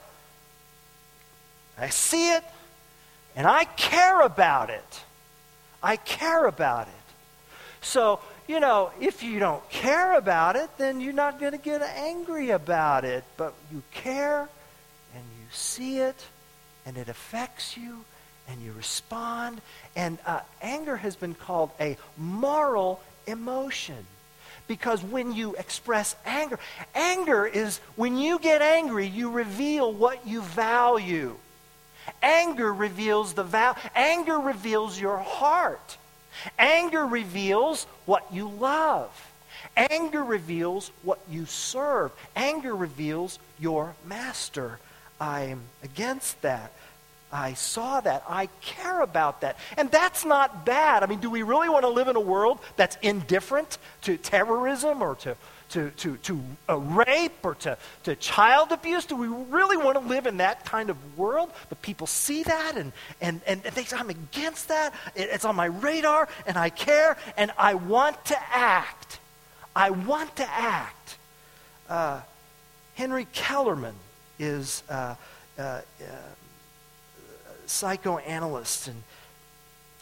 I 1.81 1.89
see 1.89 2.35
it, 2.35 2.45
and 3.37 3.47
I 3.47 3.65
care 3.65 4.21
about 4.21 4.71
it. 4.71 5.01
I 5.83 5.97
care 5.97 6.47
about 6.47 6.89
it. 6.89 6.95
So, 7.81 8.21
you 8.47 8.61
know, 8.61 8.91
if 9.01 9.23
you 9.23 9.39
don't 9.39 9.69
care 9.71 10.17
about 10.17 10.57
it, 10.57 10.69
then 10.77 11.01
you're 11.01 11.13
not 11.13 11.41
going 11.41 11.53
to 11.53 11.59
get 11.59 11.83
angry 11.83 12.51
about 12.51 13.05
it. 13.05 13.25
But 13.37 13.55
you 13.73 13.83
care, 13.93 14.49
and 15.15 15.25
you 15.41 15.47
see 15.51 15.99
it, 15.99 16.27
and 16.85 16.97
it 16.97 17.09
affects 17.09 17.77
you 17.77 18.05
and 18.51 18.61
you 18.63 18.73
respond. 18.73 19.61
And 19.97 20.19
uh, 20.27 20.41
anger 20.61 20.97
has 20.97 21.17
been 21.17 21.35
called 21.35 21.71
a 21.81 21.97
moral 22.17 23.01
emotion. 23.27 24.07
Because 24.67 25.03
when 25.03 25.33
you 25.33 25.55
express 25.55 26.15
anger, 26.25 26.59
anger 26.95 27.47
is 27.47 27.79
when 27.97 28.19
you 28.19 28.39
get 28.39 28.63
angry, 28.63 29.07
you 29.07 29.31
reveal 29.31 29.93
what 29.93 30.27
you 30.27 30.43
value. 30.43 31.37
Anger 32.23 32.73
reveals 32.73 33.35
the 33.35 33.43
value. 33.43 33.79
Anger 33.95 34.39
reveals 34.39 35.01
your 35.01 35.19
heart. 35.19 35.97
Anger 36.59 37.07
reveals 37.07 37.87
what 38.07 38.33
you 38.33 38.49
love. 38.49 39.11
Anger 39.77 40.25
reveals 40.25 40.91
what 41.03 41.19
you 41.31 41.47
serve. 41.47 42.13
Anger 42.35 42.75
reveals 42.75 43.39
your 43.59 43.95
master. 44.05 44.79
I'm 45.21 45.61
against 45.83 46.41
that. 46.43 46.73
I 47.33 47.55
saw 47.55 48.01
that. 48.01 48.25
I 48.29 48.47
care 48.61 49.01
about 49.03 49.43
that. 49.43 49.57
And 49.77 49.91
that's 49.91 50.25
not 50.25 50.65
bad. 50.65 51.03
I 51.03 51.07
mean, 51.07 51.21
do 51.21 51.31
we 51.31 51.43
really 51.43 51.69
want 51.69 51.85
to 51.85 51.89
live 51.91 52.09
in 52.09 52.17
a 52.17 52.21
world 52.21 52.59
that's 52.77 52.97
indifferent 53.03 53.79
to 54.03 54.17
terrorism 54.17 55.03
or 55.03 55.15
to, 55.17 55.37
to, 55.71 55.91
to, 55.91 56.17
to 56.19 56.43
rape 56.69 57.39
or 57.43 57.55
to, 57.57 57.77
to 58.05 58.17
child 58.17 58.73
abuse? 58.73 59.05
Do 59.07 59.17
we 59.17 59.29
really 59.29 59.77
want 59.77 60.01
to 60.01 60.07
live 60.07 60.27
in 60.27 60.39
that 60.39 60.65
kind 60.65 60.91
of 60.91 61.19
world? 61.19 61.51
But 61.69 61.83
people 61.83 62.07
see 62.07 62.43
that 62.43 62.77
and, 62.77 62.93
and, 63.21 63.41
and 63.47 63.63
they 63.63 63.85
say, 63.85 63.97
I'm 63.97 64.11
against 64.11 64.69
that. 64.69 64.95
It's 65.17 65.45
on 65.45 65.57
my 65.57 65.67
radar 65.67 66.29
and 66.47 66.57
I 66.57 66.71
care 66.71 67.17
and 67.37 67.51
I 67.59 67.75
want 67.75 68.25
to 68.27 68.37
act. 68.53 69.19
I 69.75 69.91
want 69.91 70.37
to 70.37 70.49
act. 70.51 71.17
Uh, 71.89 72.21
Henry 72.95 73.27
Kellerman 73.33 73.95
is. 74.39 74.83
Uh, 74.89 75.15
uh, 75.59 75.63
uh 75.63 75.83
psychoanalyst, 77.71 78.89
and 78.89 79.03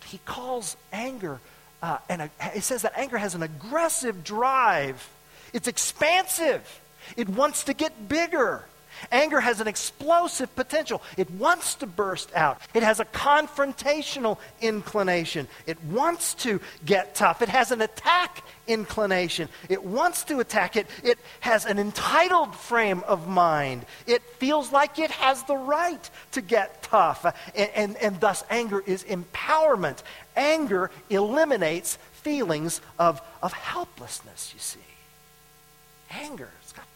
he 0.07 0.19
calls 0.25 0.77
anger, 0.93 1.39
uh, 1.83 1.99
and 2.09 2.31
he 2.53 2.61
says 2.61 2.83
that 2.83 2.93
anger 2.97 3.19
has 3.19 3.35
an 3.35 3.43
aggressive 3.43 4.25
drive. 4.25 5.09
It's 5.53 5.69
expansive. 5.69 6.81
It 7.17 7.29
wants 7.29 7.65
to 7.65 7.75
get 7.75 8.09
bigger. 8.09 8.65
Anger 9.13 9.41
has 9.41 9.61
an 9.61 9.69
explosive 9.69 10.55
potential. 10.57 11.03
It 11.17 11.31
wants 11.31 11.77
to 11.77 11.87
burst 11.87 12.35
out. 12.35 12.61
It 12.75 12.83
has 12.83 13.01
a 13.01 13.05
confrontational 13.05 14.39
inclination. 14.61 15.47
It 15.67 15.83
wants 15.85 16.35
to 16.35 16.61
get 16.85 17.15
tough. 17.15 17.43
It 17.43 17.49
has 17.49 17.71
an 17.71 17.81
attack 17.81 18.43
inclination. 18.67 19.49
It 19.69 19.85
wants 19.85 20.25
to 20.25 20.41
attack. 20.41 20.77
It, 20.77 20.87
it 21.03 21.19
has 21.41 21.65
an 21.65 21.79
entitled 21.79 22.55
frame 22.55 23.03
of 23.07 23.29
mind. 23.29 23.87
It 24.07 24.23
feels 24.39 24.73
like 24.73 24.99
it 24.99 25.11
has 25.13 25.43
the 25.45 25.57
right 25.57 26.11
to 26.33 26.41
get 26.41 26.83
tough. 26.83 27.25
And, 27.55 27.71
and, 27.75 27.97
and 27.97 28.21
thus, 28.21 28.45
anger 28.51 28.81
is 28.81 29.05
empowerment. 29.05 30.03
Anger 30.37 30.91
eliminates 31.09 31.99
feelings 32.13 32.81
of, 32.99 33.23
of 33.43 33.53
helplessness, 33.53 34.53
you 34.53 34.61
see. 34.61 34.81
Anger 36.11 36.51
It's 36.63 36.73
got 36.73 36.87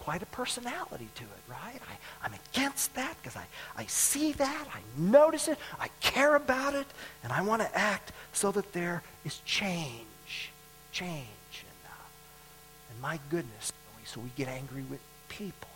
quite 0.00 0.22
a 0.22 0.26
personality 0.26 1.08
to 1.14 1.22
it, 1.24 1.42
right? 1.48 1.80
I, 1.88 2.26
I'm 2.26 2.32
against 2.52 2.94
that 2.94 3.16
because 3.22 3.36
I, 3.36 3.44
I 3.76 3.86
see 3.86 4.32
that, 4.32 4.66
I 4.72 4.80
notice 4.98 5.48
it, 5.48 5.58
I 5.80 5.88
care 6.00 6.36
about 6.36 6.74
it, 6.74 6.86
and 7.22 7.32
I 7.32 7.40
want 7.42 7.62
to 7.62 7.78
act 7.78 8.12
so 8.32 8.52
that 8.52 8.72
there 8.72 9.02
is 9.24 9.38
change. 9.46 10.50
Change. 10.92 11.24
And, 11.58 11.86
uh, 11.86 12.90
and 12.90 13.00
my 13.00 13.18
goodness, 13.30 13.72
so 14.04 14.20
we 14.20 14.30
get 14.36 14.48
angry 14.48 14.84
with 14.90 15.00
people. 15.28 15.68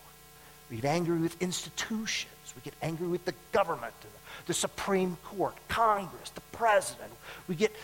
We 0.70 0.76
get 0.76 0.84
angry 0.84 1.18
with 1.18 1.40
institutions. 1.40 2.54
We 2.54 2.62
get 2.62 2.74
angry 2.82 3.08
with 3.08 3.24
the 3.24 3.34
government, 3.52 3.94
the 4.46 4.54
Supreme 4.54 5.16
Court, 5.24 5.54
Congress, 5.68 6.30
the 6.30 6.42
president. 6.52 7.10
We 7.48 7.54
get, 7.54 7.74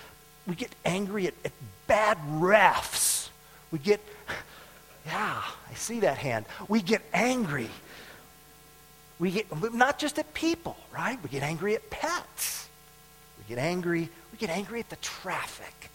we 0.46 0.54
get 0.54 0.74
angry 0.84 1.26
at, 1.26 1.34
at 1.44 1.52
bad 1.86 2.18
refs. 2.34 3.30
We 3.72 3.78
get 3.78 4.00
yeah, 5.06 5.42
I 5.70 5.74
see 5.74 6.00
that 6.00 6.18
hand. 6.18 6.46
We 6.68 6.80
get 6.80 7.02
angry. 7.12 7.70
We 9.18 9.30
get 9.30 9.74
not 9.74 9.98
just 9.98 10.18
at 10.18 10.32
people, 10.34 10.76
right? 10.92 11.18
We 11.22 11.28
get 11.28 11.42
angry 11.42 11.74
at 11.74 11.88
pets. 11.90 12.68
We 13.38 13.54
get 13.54 13.62
angry, 13.62 14.08
we 14.32 14.38
get 14.38 14.50
angry 14.50 14.80
at 14.80 14.90
the 14.90 14.96
traffic. 14.96 15.90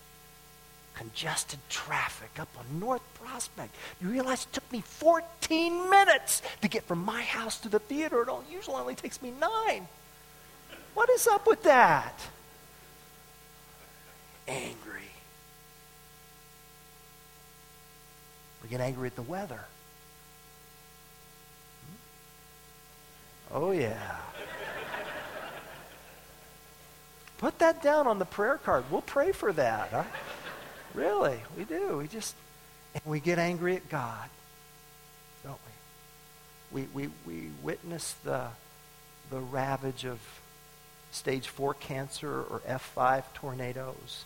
Congested 0.94 1.60
traffic 1.70 2.30
up 2.40 2.50
on 2.58 2.80
North 2.80 3.02
Prospect. 3.22 3.74
You 4.02 4.10
realize 4.10 4.44
it 4.44 4.54
took 4.54 4.70
me 4.72 4.82
14 4.82 5.90
minutes 5.90 6.42
to 6.62 6.68
get 6.68 6.84
from 6.84 7.04
my 7.04 7.22
house 7.22 7.58
to 7.62 7.70
the 7.70 7.80
theater. 7.80 8.22
It 8.22 8.30
usually 8.52 8.76
only 8.76 8.96
takes 8.96 9.22
me 9.22 9.32
nine. 9.40 9.88
What 10.94 11.10
is 11.10 11.26
up 11.28 11.48
with 11.48 11.64
that? 11.64 12.20
Angry. 14.48 15.09
We 18.64 18.70
get 18.70 18.82
angry 18.82 19.08
at 19.08 19.16
the 19.16 19.22
weather. 19.22 19.62
Oh, 23.52 23.72
yeah. 23.72 24.18
Put 27.40 27.60
that 27.60 27.82
down 27.82 28.06
on 28.06 28.20
the 28.20 28.26
prayer 28.26 28.58
card. 28.58 28.84
We'll 28.92 29.02
pray 29.02 29.32
for 29.32 29.54
that. 29.54 29.90
Huh? 29.92 30.04
Really, 30.94 31.40
we 31.58 31.64
do. 31.64 31.98
We 31.98 32.08
just, 32.08 32.36
and 32.94 33.04
we 33.06 33.20
get 33.20 33.40
angry 33.40 33.76
at 33.76 33.90
God, 33.90 34.30
don't 35.44 35.60
we? 36.72 36.82
We, 36.82 37.08
we, 37.08 37.10
we 37.26 37.50
witness 37.64 38.14
the, 38.24 38.48
the 39.30 39.40
ravage 39.40 40.06
of 40.06 40.20
stage 41.12 41.48
four 41.48 41.74
cancer 41.74 42.30
or 42.30 42.62
F5 42.68 43.24
tornadoes. 43.34 44.26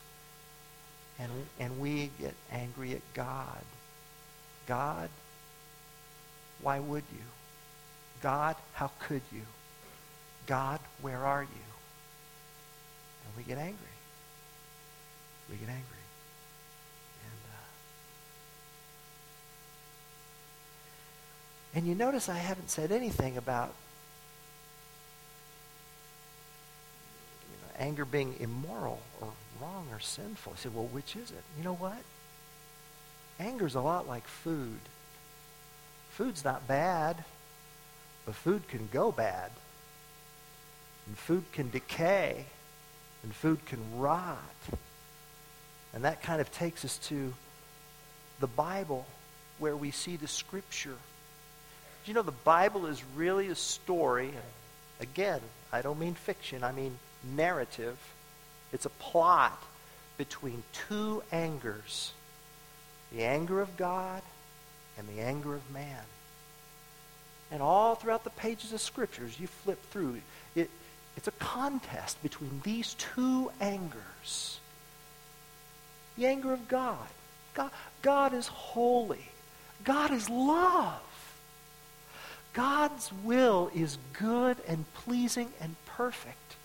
And, 1.20 1.32
and 1.60 1.80
we 1.80 2.10
get 2.20 2.34
angry 2.52 2.94
at 2.94 3.02
God. 3.14 3.64
God, 4.68 5.10
why 6.62 6.80
would 6.80 7.04
you? 7.12 7.26
God, 8.22 8.56
how 8.74 8.90
could 9.00 9.22
you? 9.32 9.42
God, 10.48 10.80
where 11.02 11.20
are 11.20 11.44
you? 11.44 11.48
And 13.26 13.36
we 13.38 13.44
get 13.44 13.58
angry. 13.58 13.76
We 15.50 15.58
get 15.58 15.68
angry. 15.70 15.84
And, 17.26 17.40
uh, 17.52 17.68
and 21.76 21.88
you 21.88 21.96
notice 21.96 22.30
I 22.30 22.38
haven't 22.38 22.70
said 22.70 22.92
anything 22.92 23.38
about 23.38 23.74
you 27.50 27.58
know, 27.62 27.86
anger 27.86 28.06
being 28.06 28.36
immoral 28.40 29.02
or 29.20 29.30
wrong 29.62 29.88
or 29.92 30.00
sinful. 30.00 30.54
I 30.56 30.60
said, 30.60 30.74
well, 30.74 30.86
which 30.86 31.16
is 31.16 31.32
it? 31.32 31.44
You 31.58 31.64
know 31.64 31.76
what? 31.76 31.98
Anger's 33.40 33.76
a 33.76 33.82
lot 33.82 34.08
like 34.08 34.28
food. 34.28 34.80
Food's 36.12 36.44
not 36.44 36.68
bad, 36.68 37.24
but 38.26 38.36
food 38.36 38.68
can 38.68 38.88
go 38.92 39.12
bad. 39.12 39.52
And 41.08 41.18
food 41.18 41.44
can 41.52 41.70
decay. 41.70 42.46
And 43.24 43.34
food 43.34 43.66
can 43.66 43.80
rot. 44.00 44.38
And 45.94 46.04
that 46.06 46.22
kind 46.22 46.42
of 46.42 46.52
takes 46.52 46.86
us 46.86 46.98
to 47.10 47.34
the 48.40 48.48
Bible 48.48 49.06
where 49.60 49.76
we 49.76 49.92
see 49.92 50.18
the 50.18 50.28
scripture. 50.28 50.98
You 52.06 52.14
know, 52.14 52.22
the 52.22 52.32
Bible 52.32 52.86
is 52.88 53.02
really 53.16 53.48
a 53.48 53.56
story. 53.56 54.28
And 54.28 55.10
again, 55.10 55.40
I 55.72 55.82
don't 55.82 56.00
mean 56.00 56.16
fiction, 56.16 56.64
I 56.64 56.72
mean 56.72 56.98
narrative. 57.24 57.98
It's 58.72 58.86
a 58.86 58.90
plot 58.90 59.62
between 60.18 60.64
two 60.88 61.24
angers 61.32 62.12
the 63.14 63.24
anger 63.24 63.62
of 63.62 63.78
God 63.78 64.22
and 64.98 65.08
the 65.08 65.22
anger 65.22 65.56
of 65.56 65.72
man. 65.72 66.04
And 67.52 67.62
all 67.62 67.96
throughout 67.96 68.24
the 68.24 68.32
pages 68.32 68.74
of 68.74 68.82
scriptures, 68.82 69.40
you 69.40 69.48
flip 69.48 69.80
through, 69.92 70.18
it, 70.56 70.70
it's 71.16 71.28
a 71.28 71.32
contest 71.34 72.22
between 72.24 72.62
these 72.64 72.96
two 72.96 73.52
angers. 73.62 74.60
The 76.18 76.26
anger 76.26 76.54
of 76.54 76.68
God. 76.68 76.98
God. 77.54 77.72
God 78.02 78.34
is 78.34 78.48
holy. 78.48 79.30
God 79.84 80.12
is 80.12 80.30
love. 80.30 81.02
God's 82.54 83.12
will 83.24 83.72
is 83.74 83.98
good 84.14 84.58
and 84.68 84.92
pleasing 84.94 85.50
and 85.60 85.76
perfect. 85.86 86.56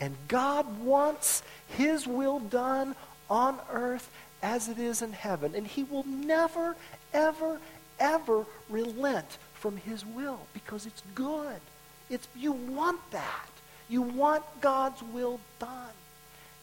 And 0.00 0.16
God 0.28 0.80
wants 0.80 1.42
his 1.68 2.06
will 2.06 2.38
done 2.38 2.94
on 3.28 3.58
earth 3.70 4.10
as 4.42 4.68
it 4.68 4.78
is 4.78 5.02
in 5.02 5.12
heaven. 5.12 5.54
And 5.54 5.66
he 5.66 5.84
will 5.84 6.04
never, 6.06 6.76
ever, 7.12 7.58
ever 7.98 8.46
relent 8.68 9.38
from 9.54 9.76
his 9.76 10.04
will 10.04 10.40
because 10.54 10.86
it's 10.86 11.02
good. 11.14 11.60
It's, 12.08 12.26
you 12.36 12.52
want 12.52 12.98
that. 13.10 13.48
You 13.88 14.02
want 14.02 14.44
God's 14.60 15.02
will 15.02 15.40
done. 15.58 15.92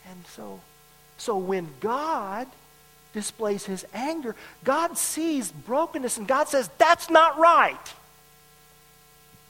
And 0.10 0.26
so, 0.28 0.60
so 1.18 1.38
when 1.38 1.70
God 1.80 2.48
displays 3.14 3.66
his 3.66 3.86
anger, 3.94 4.36
God 4.64 4.98
sees 4.98 5.52
brokenness 5.52 6.18
and 6.18 6.28
God 6.28 6.48
says, 6.48 6.70
that's 6.78 7.10
not 7.10 7.38
right. 7.38 7.94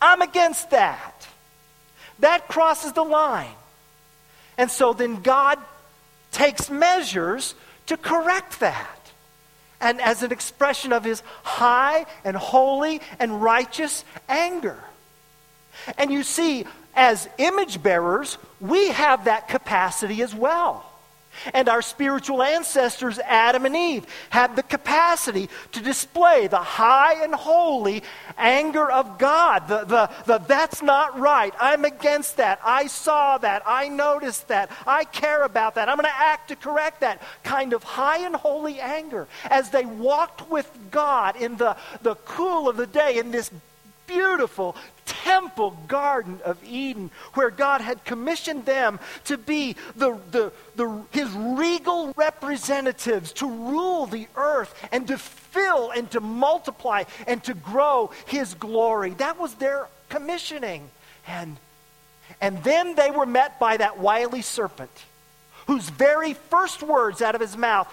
I'm 0.01 0.21
against 0.21 0.71
that. 0.71 1.27
That 2.19 2.47
crosses 2.47 2.93
the 2.93 3.03
line. 3.03 3.55
And 4.57 4.71
so 4.71 4.93
then 4.93 5.21
God 5.21 5.59
takes 6.31 6.69
measures 6.69 7.55
to 7.88 7.97
correct 7.97 8.60
that. 8.60 9.12
And 9.80 10.02
as 10.02 10.23
an 10.23 10.32
expression 10.32 10.93
of 10.93 11.04
his 11.04 11.21
high 11.43 12.06
and 12.23 12.36
holy 12.36 13.02
and 13.19 13.41
righteous 13.41 14.04
anger. 14.28 14.78
And 15.97 16.12
you 16.12 16.23
see, 16.23 16.65
as 16.95 17.30
image 17.38 17.84
bearers, 17.84 18.38
we 18.60 18.89
have 18.89 19.26
that 19.26 19.47
capacity 19.47 20.21
as 20.23 20.34
well. 20.34 20.84
And 21.54 21.69
our 21.69 21.82
spiritual 21.82 22.41
ancestors, 22.41 23.19
Adam 23.19 23.65
and 23.65 23.76
Eve, 23.76 24.06
had 24.30 24.56
the 24.56 24.63
capacity 24.63 25.50
to 25.71 25.82
display 25.82 26.47
the 26.47 26.58
high 26.58 27.23
and 27.23 27.34
holy 27.34 28.04
anger 28.38 28.89
of 28.89 29.17
God. 29.17 29.67
The, 29.67 29.84
the, 29.86 30.10
the, 30.26 30.38
that's 30.39 30.82
not 30.82 31.19
right. 31.19 31.54
I'm 31.60 31.86
against 31.86 32.38
that. 32.38 32.60
I 32.63 32.88
saw 32.88 33.38
that. 33.39 33.63
I 33.65 33.88
noticed 33.89 34.47
that. 34.50 34.71
I 34.86 35.04
care 35.04 35.43
about 35.43 35.76
that. 35.76 35.89
I'm 35.89 35.97
going 35.97 36.06
to 36.06 36.19
act 36.19 36.50
to 36.50 36.56
correct 36.56 37.02
that 37.02 37.21
kind 37.43 37.73
of 37.73 37.84
high 37.84 38.26
and 38.26 38.36
holy 38.36 38.80
anger. 38.80 39.28
As 39.50 39.69
they 39.69 39.86
walked 39.86 40.50
with 40.50 40.69
God 40.91 41.36
in 41.36 41.58
the, 41.58 41.78
the 42.02 42.15
cool 42.15 42.69
of 42.69 42.78
the 42.78 42.88
day 42.88 43.17
in 43.17 43.32
this 43.32 43.52
beautiful 44.07 44.75
temple 45.05 45.77
garden 45.87 46.39
of 46.43 46.57
Eden 46.63 47.11
where 47.33 47.49
God 47.49 47.81
had 47.81 48.03
commissioned 48.05 48.65
them 48.65 48.99
to 49.25 49.37
be 49.37 49.75
the, 49.95 50.17
the, 50.31 50.51
the, 50.75 51.03
his 51.11 51.29
regal 51.33 52.13
representatives 52.15 53.33
to 53.33 53.47
rule 53.47 54.05
the 54.05 54.27
earth 54.35 54.73
and 54.91 55.07
to 55.07 55.17
fill 55.17 55.91
and 55.91 56.09
to 56.11 56.19
multiply 56.21 57.03
and 57.27 57.43
to 57.43 57.53
grow 57.53 58.11
his 58.25 58.53
glory. 58.53 59.11
That 59.11 59.39
was 59.39 59.53
their 59.55 59.87
commissioning. 60.09 60.89
And, 61.27 61.57
and 62.39 62.63
then 62.63 62.95
they 62.95 63.11
were 63.11 63.25
met 63.25 63.59
by 63.59 63.77
that 63.77 63.99
wily 63.99 64.41
serpent 64.41 64.91
whose 65.67 65.89
very 65.89 66.33
first 66.33 66.81
words 66.81 67.21
out 67.21 67.35
of 67.35 67.41
his 67.41 67.57
mouth 67.57 67.87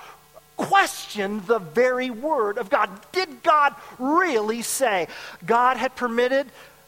questioned 0.57 1.47
the 1.47 1.59
very 1.59 2.11
word 2.11 2.59
of 2.59 2.71
God. 2.71 2.91
Did 3.13 3.43
God 3.43 3.75
really 3.99 4.63
say? 4.63 5.09
God 5.45 5.77
had 5.77 5.97
permitted 5.97 6.47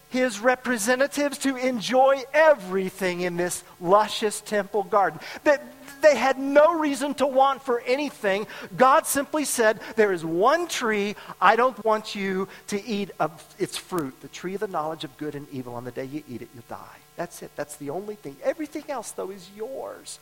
his 0.09 0.39
representatives 0.39 1.37
to 1.39 1.55
enjoy 1.57 2.23
everything 2.33 3.21
in 3.21 3.35
this 3.35 3.63
luscious 3.81 4.39
temple 4.41 4.83
garden. 4.83 5.19
That 5.43 5.61
they 6.01 6.15
had 6.15 6.39
no 6.39 6.77
reason 6.79 7.13
to 7.15 7.27
want 7.27 7.61
for 7.61 7.81
anything. 7.81 8.47
God 8.75 9.05
simply 9.05 9.45
said, 9.45 9.79
There 9.95 10.13
is 10.13 10.23
one 10.23 10.67
tree. 10.67 11.15
I 11.41 11.55
don't 11.55 11.83
want 11.83 12.15
you 12.15 12.47
to 12.67 12.83
eat 12.85 13.11
of 13.19 13.43
its 13.59 13.77
fruit, 13.77 14.19
the 14.21 14.27
tree 14.27 14.53
of 14.53 14.61
the 14.61 14.67
knowledge 14.67 15.03
of 15.03 15.17
good 15.17 15.35
and 15.35 15.47
evil. 15.51 15.75
On 15.75 15.83
the 15.83 15.91
day 15.91 16.05
you 16.05 16.23
eat 16.29 16.41
it, 16.41 16.49
you'll 16.53 16.63
die. 16.69 16.97
That's 17.15 17.41
it. 17.41 17.51
That's 17.55 17.75
the 17.77 17.89
only 17.89 18.15
thing. 18.15 18.37
Everything 18.43 18.83
else, 18.89 19.11
though, 19.11 19.31
is 19.31 19.49
yours. 19.57 20.19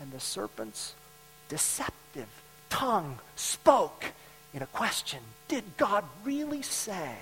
And 0.00 0.12
the 0.12 0.20
serpent's 0.20 0.94
deceptive 1.48 2.28
tongue 2.70 3.18
spoke 3.36 4.12
in 4.54 4.62
a 4.62 4.66
question 4.66 5.20
Did 5.48 5.64
God 5.76 6.04
really 6.24 6.62
say? 6.62 7.14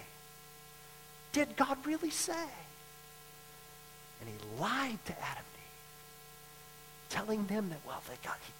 Did 1.33 1.57
God 1.57 1.78
really 1.85 2.11
say? 2.11 2.46
And 4.20 4.28
he 4.28 4.61
lied 4.61 4.98
to 5.07 5.12
Adam 5.12 5.44
and 5.44 5.62
Eve, 5.64 7.11
telling 7.11 7.46
them 7.46 7.68
that, 7.70 7.80
well, 7.87 8.00
they 8.09 8.14
got, 8.24 8.38
he, 8.40 8.52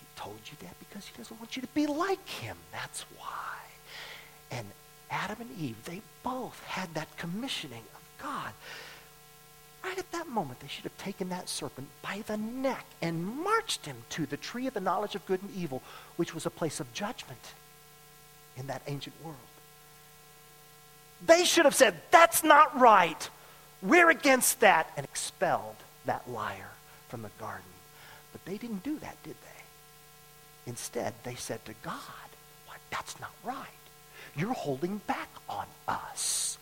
he 0.00 0.06
told 0.16 0.38
you 0.44 0.56
that 0.62 0.74
because 0.78 1.06
he 1.06 1.16
doesn't 1.18 1.38
want 1.38 1.54
you 1.54 1.62
to 1.62 1.68
be 1.68 1.86
like 1.86 2.26
him. 2.26 2.56
That's 2.72 3.04
why. 3.18 3.58
And 4.50 4.66
Adam 5.10 5.36
and 5.40 5.50
Eve, 5.60 5.76
they 5.84 6.00
both 6.22 6.60
had 6.64 6.92
that 6.94 7.14
commissioning 7.16 7.84
of 7.94 8.22
God. 8.22 8.52
Right 9.86 9.98
at 9.98 10.10
that 10.10 10.26
moment, 10.28 10.58
they 10.58 10.66
should 10.66 10.82
have 10.82 10.98
taken 10.98 11.28
that 11.28 11.48
serpent 11.48 11.86
by 12.02 12.24
the 12.26 12.36
neck 12.36 12.84
and 13.00 13.24
marched 13.24 13.86
him 13.86 13.96
to 14.10 14.26
the 14.26 14.36
tree 14.36 14.66
of 14.66 14.74
the 14.74 14.80
knowledge 14.80 15.14
of 15.14 15.24
good 15.26 15.40
and 15.40 15.54
evil, 15.54 15.80
which 16.16 16.34
was 16.34 16.44
a 16.44 16.50
place 16.50 16.80
of 16.80 16.92
judgment 16.92 17.54
in 18.56 18.66
that 18.66 18.82
ancient 18.88 19.14
world. 19.22 19.36
They 21.24 21.44
should 21.44 21.66
have 21.66 21.74
said, 21.74 21.94
That's 22.10 22.42
not 22.42 22.76
right. 22.76 23.30
We're 23.80 24.10
against 24.10 24.58
that, 24.60 24.90
and 24.96 25.04
expelled 25.04 25.76
that 26.04 26.28
liar 26.28 26.70
from 27.08 27.22
the 27.22 27.30
garden. 27.38 27.62
But 28.32 28.44
they 28.44 28.58
didn't 28.58 28.82
do 28.82 28.98
that, 28.98 29.16
did 29.22 29.36
they? 29.40 30.70
Instead, 30.70 31.14
they 31.22 31.36
said 31.36 31.64
to 31.64 31.74
God? 31.84 31.92
That's 32.90 33.20
not 33.20 33.30
right. 33.44 33.66
You're 34.36 34.52
holding 34.52 34.98
back 35.06 35.28
on 35.48 35.66
us. 35.86 36.58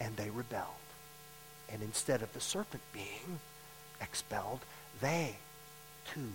And 0.00 0.16
they 0.16 0.30
rebelled. 0.30 0.87
And 1.72 1.82
instead 1.82 2.22
of 2.22 2.32
the 2.32 2.40
serpent 2.40 2.82
being 2.92 3.40
expelled, 4.00 4.60
they 5.00 5.36
too 6.12 6.32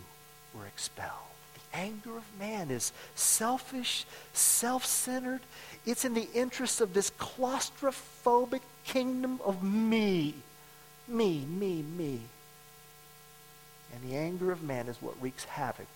were 0.53 0.67
expelled. 0.67 1.11
The 1.55 1.77
anger 1.77 2.17
of 2.17 2.23
man 2.39 2.69
is 2.69 2.91
selfish, 3.15 4.05
self 4.33 4.85
centered. 4.85 5.41
It's 5.85 6.05
in 6.05 6.13
the 6.13 6.29
interest 6.33 6.81
of 6.81 6.93
this 6.93 7.11
claustrophobic 7.11 8.61
kingdom 8.85 9.39
of 9.43 9.63
me. 9.63 10.35
Me, 11.07 11.45
me, 11.45 11.81
me. 11.81 12.21
And 13.93 14.09
the 14.09 14.15
anger 14.15 14.51
of 14.51 14.63
man 14.63 14.87
is 14.87 15.01
what 15.01 15.21
wreaks 15.21 15.45
havoc 15.45 15.87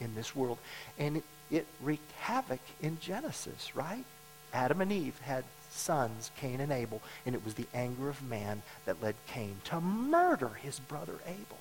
in 0.00 0.14
this 0.14 0.34
world. 0.34 0.58
And 0.98 1.18
it, 1.18 1.24
it 1.50 1.66
wreaked 1.82 2.10
havoc 2.12 2.60
in 2.80 2.98
Genesis, 3.00 3.74
right? 3.74 4.04
Adam 4.52 4.80
and 4.80 4.92
Eve 4.92 5.18
had 5.20 5.44
sons, 5.70 6.30
Cain 6.36 6.60
and 6.60 6.72
Abel, 6.72 7.00
and 7.24 7.34
it 7.34 7.44
was 7.44 7.54
the 7.54 7.66
anger 7.72 8.08
of 8.08 8.22
man 8.22 8.62
that 8.84 9.02
led 9.02 9.14
Cain 9.28 9.56
to 9.64 9.80
murder 9.80 10.50
his 10.62 10.78
brother 10.78 11.18
Abel. 11.26 11.58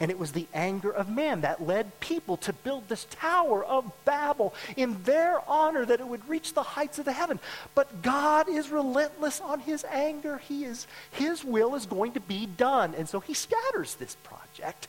And 0.00 0.10
it 0.10 0.18
was 0.18 0.32
the 0.32 0.46
anger 0.54 0.90
of 0.90 1.08
man 1.08 1.42
that 1.42 1.66
led 1.66 2.00
people 2.00 2.36
to 2.38 2.52
build 2.52 2.88
this 2.88 3.06
Tower 3.10 3.64
of 3.64 3.90
Babel 4.04 4.54
in 4.76 5.02
their 5.04 5.40
honor 5.48 5.84
that 5.84 6.00
it 6.00 6.06
would 6.06 6.28
reach 6.28 6.54
the 6.54 6.62
heights 6.62 6.98
of 6.98 7.04
the 7.04 7.12
heaven. 7.12 7.38
But 7.74 8.02
God 8.02 8.48
is 8.48 8.70
relentless 8.70 9.40
on 9.40 9.60
his 9.60 9.84
anger. 9.84 10.38
He 10.38 10.64
is, 10.64 10.86
his 11.10 11.44
will 11.44 11.74
is 11.74 11.86
going 11.86 12.12
to 12.12 12.20
be 12.20 12.46
done. 12.46 12.94
And 12.94 13.08
so 13.08 13.20
he 13.20 13.34
scatters 13.34 13.94
this 13.94 14.16
project 14.24 14.88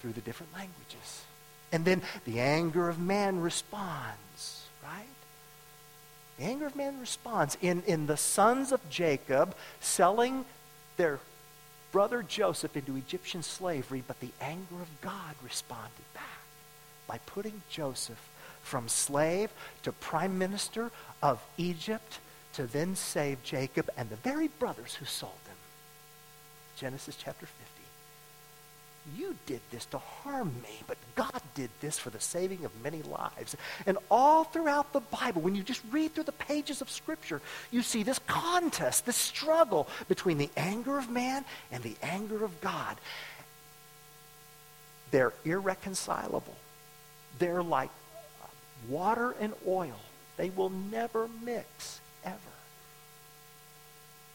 through 0.00 0.12
the 0.12 0.20
different 0.20 0.52
languages. 0.52 1.24
And 1.70 1.84
then 1.84 2.02
the 2.24 2.40
anger 2.40 2.88
of 2.88 2.98
man 2.98 3.40
responds? 3.40 4.61
The 6.42 6.48
anger 6.48 6.66
of 6.66 6.74
man 6.74 6.98
responds 6.98 7.56
in, 7.62 7.84
in 7.86 8.08
the 8.08 8.16
sons 8.16 8.72
of 8.72 8.90
Jacob 8.90 9.54
selling 9.78 10.44
their 10.96 11.20
brother 11.92 12.24
Joseph 12.24 12.76
into 12.76 12.96
Egyptian 12.96 13.44
slavery, 13.44 14.02
but 14.04 14.18
the 14.18 14.32
anger 14.40 14.82
of 14.82 14.88
God 15.02 15.36
responded 15.40 16.02
back 16.14 16.24
by 17.06 17.18
putting 17.26 17.62
Joseph 17.70 18.18
from 18.60 18.88
slave 18.88 19.50
to 19.84 19.92
prime 19.92 20.36
minister 20.36 20.90
of 21.22 21.40
Egypt 21.58 22.18
to 22.54 22.66
then 22.66 22.96
save 22.96 23.40
Jacob 23.44 23.88
and 23.96 24.10
the 24.10 24.16
very 24.16 24.48
brothers 24.48 24.94
who 24.94 25.04
sold 25.04 25.38
him. 25.46 25.56
Genesis 26.76 27.14
chapter 27.16 27.46
50. 27.46 27.71
You 29.16 29.36
did 29.46 29.60
this 29.70 29.84
to 29.86 29.98
harm 29.98 30.54
me, 30.62 30.82
but 30.86 30.96
God 31.16 31.40
did 31.54 31.70
this 31.80 31.98
for 31.98 32.10
the 32.10 32.20
saving 32.20 32.64
of 32.64 32.82
many 32.82 33.02
lives. 33.02 33.56
And 33.84 33.98
all 34.10 34.44
throughout 34.44 34.92
the 34.92 35.00
Bible, 35.00 35.42
when 35.42 35.56
you 35.56 35.62
just 35.62 35.82
read 35.90 36.14
through 36.14 36.24
the 36.24 36.32
pages 36.32 36.80
of 36.80 36.88
Scripture, 36.88 37.40
you 37.72 37.82
see 37.82 38.04
this 38.04 38.20
contest, 38.28 39.04
this 39.04 39.16
struggle 39.16 39.88
between 40.08 40.38
the 40.38 40.50
anger 40.56 40.98
of 40.98 41.10
man 41.10 41.44
and 41.72 41.82
the 41.82 41.96
anger 42.00 42.44
of 42.44 42.60
God. 42.60 42.96
They're 45.10 45.32
irreconcilable. 45.44 46.56
They're 47.38 47.62
like 47.62 47.90
water 48.88 49.34
and 49.40 49.52
oil, 49.66 49.98
they 50.36 50.50
will 50.50 50.70
never 50.70 51.28
mix, 51.44 52.00
ever. 52.24 52.36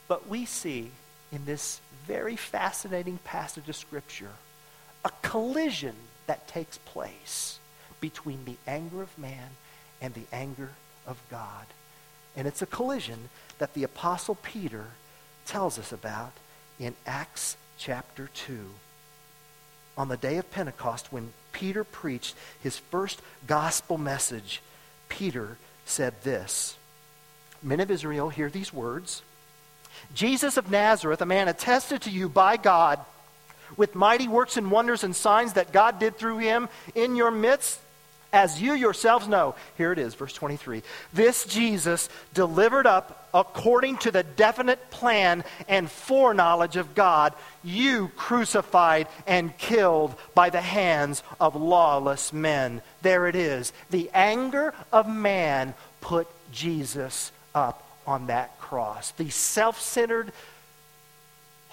But 0.07 0.27
we 0.27 0.45
see 0.45 0.91
in 1.31 1.45
this 1.45 1.81
very 2.05 2.35
fascinating 2.35 3.19
passage 3.25 3.67
of 3.67 3.75
Scripture 3.75 4.31
a 5.07 5.11
collision 5.21 5.95
that 6.25 6.49
takes 6.49 6.77
place 6.79 7.59
between 8.01 8.43
the 8.43 8.57
anger 8.67 9.01
of 9.01 9.17
man 9.17 9.51
and 10.01 10.13
the 10.13 10.27
anger 10.33 10.71
of 11.07 11.17
God. 11.31 11.65
And 12.35 12.45
it's 12.45 12.61
a 12.61 12.65
collision 12.65 13.29
that 13.57 13.73
the 13.73 13.83
Apostle 13.83 14.35
Peter 14.35 14.87
tells 15.45 15.79
us 15.79 15.93
about 15.93 16.33
in 16.77 16.93
Acts 17.05 17.55
chapter 17.77 18.29
2. 18.33 18.69
On 19.97 20.09
the 20.09 20.17
day 20.17 20.35
of 20.35 20.51
Pentecost, 20.51 21.13
when 21.13 21.31
Peter 21.53 21.85
preached 21.85 22.35
his 22.61 22.77
first 22.77 23.21
gospel 23.47 23.97
message, 23.97 24.61
Peter 25.07 25.57
said 25.85 26.21
this 26.23 26.75
Men 27.63 27.79
of 27.79 27.89
Israel, 27.89 28.27
hear 28.27 28.49
these 28.49 28.73
words 28.73 29.21
Jesus 30.13 30.57
of 30.57 30.69
Nazareth, 30.69 31.21
a 31.21 31.25
man 31.25 31.47
attested 31.47 32.01
to 32.01 32.11
you 32.11 32.27
by 32.27 32.57
God 32.57 32.99
with 33.75 33.95
mighty 33.95 34.27
works 34.27 34.57
and 34.57 34.71
wonders 34.71 35.03
and 35.03 35.15
signs 35.15 35.53
that 35.53 35.71
God 35.71 35.99
did 35.99 36.17
through 36.17 36.37
him 36.37 36.69
in 36.95 37.15
your 37.15 37.31
midst, 37.31 37.79
as 38.33 38.61
you 38.61 38.73
yourselves 38.73 39.27
know. 39.27 39.55
Here 39.77 39.91
it 39.91 39.99
is, 39.99 40.13
verse 40.15 40.33
23. 40.33 40.83
This 41.13 41.45
Jesus 41.45 42.09
delivered 42.33 42.85
up 42.85 43.27
according 43.33 43.97
to 43.97 44.11
the 44.11 44.23
definite 44.23 44.89
plan 44.89 45.43
and 45.67 45.89
foreknowledge 45.89 46.75
of 46.75 46.95
God, 46.95 47.33
you 47.63 48.09
crucified 48.15 49.07
and 49.25 49.55
killed 49.57 50.15
by 50.33 50.49
the 50.49 50.61
hands 50.61 51.23
of 51.39 51.55
lawless 51.55 52.33
men. 52.33 52.81
There 53.01 53.27
it 53.27 53.35
is. 53.35 53.73
The 53.91 54.09
anger 54.13 54.73
of 54.91 55.07
man 55.07 55.73
put 56.01 56.27
Jesus 56.51 57.31
up 57.53 57.83
on 58.07 58.27
that 58.27 58.59
cross. 58.59 59.11
The 59.11 59.29
self 59.29 59.79
centered, 59.81 60.31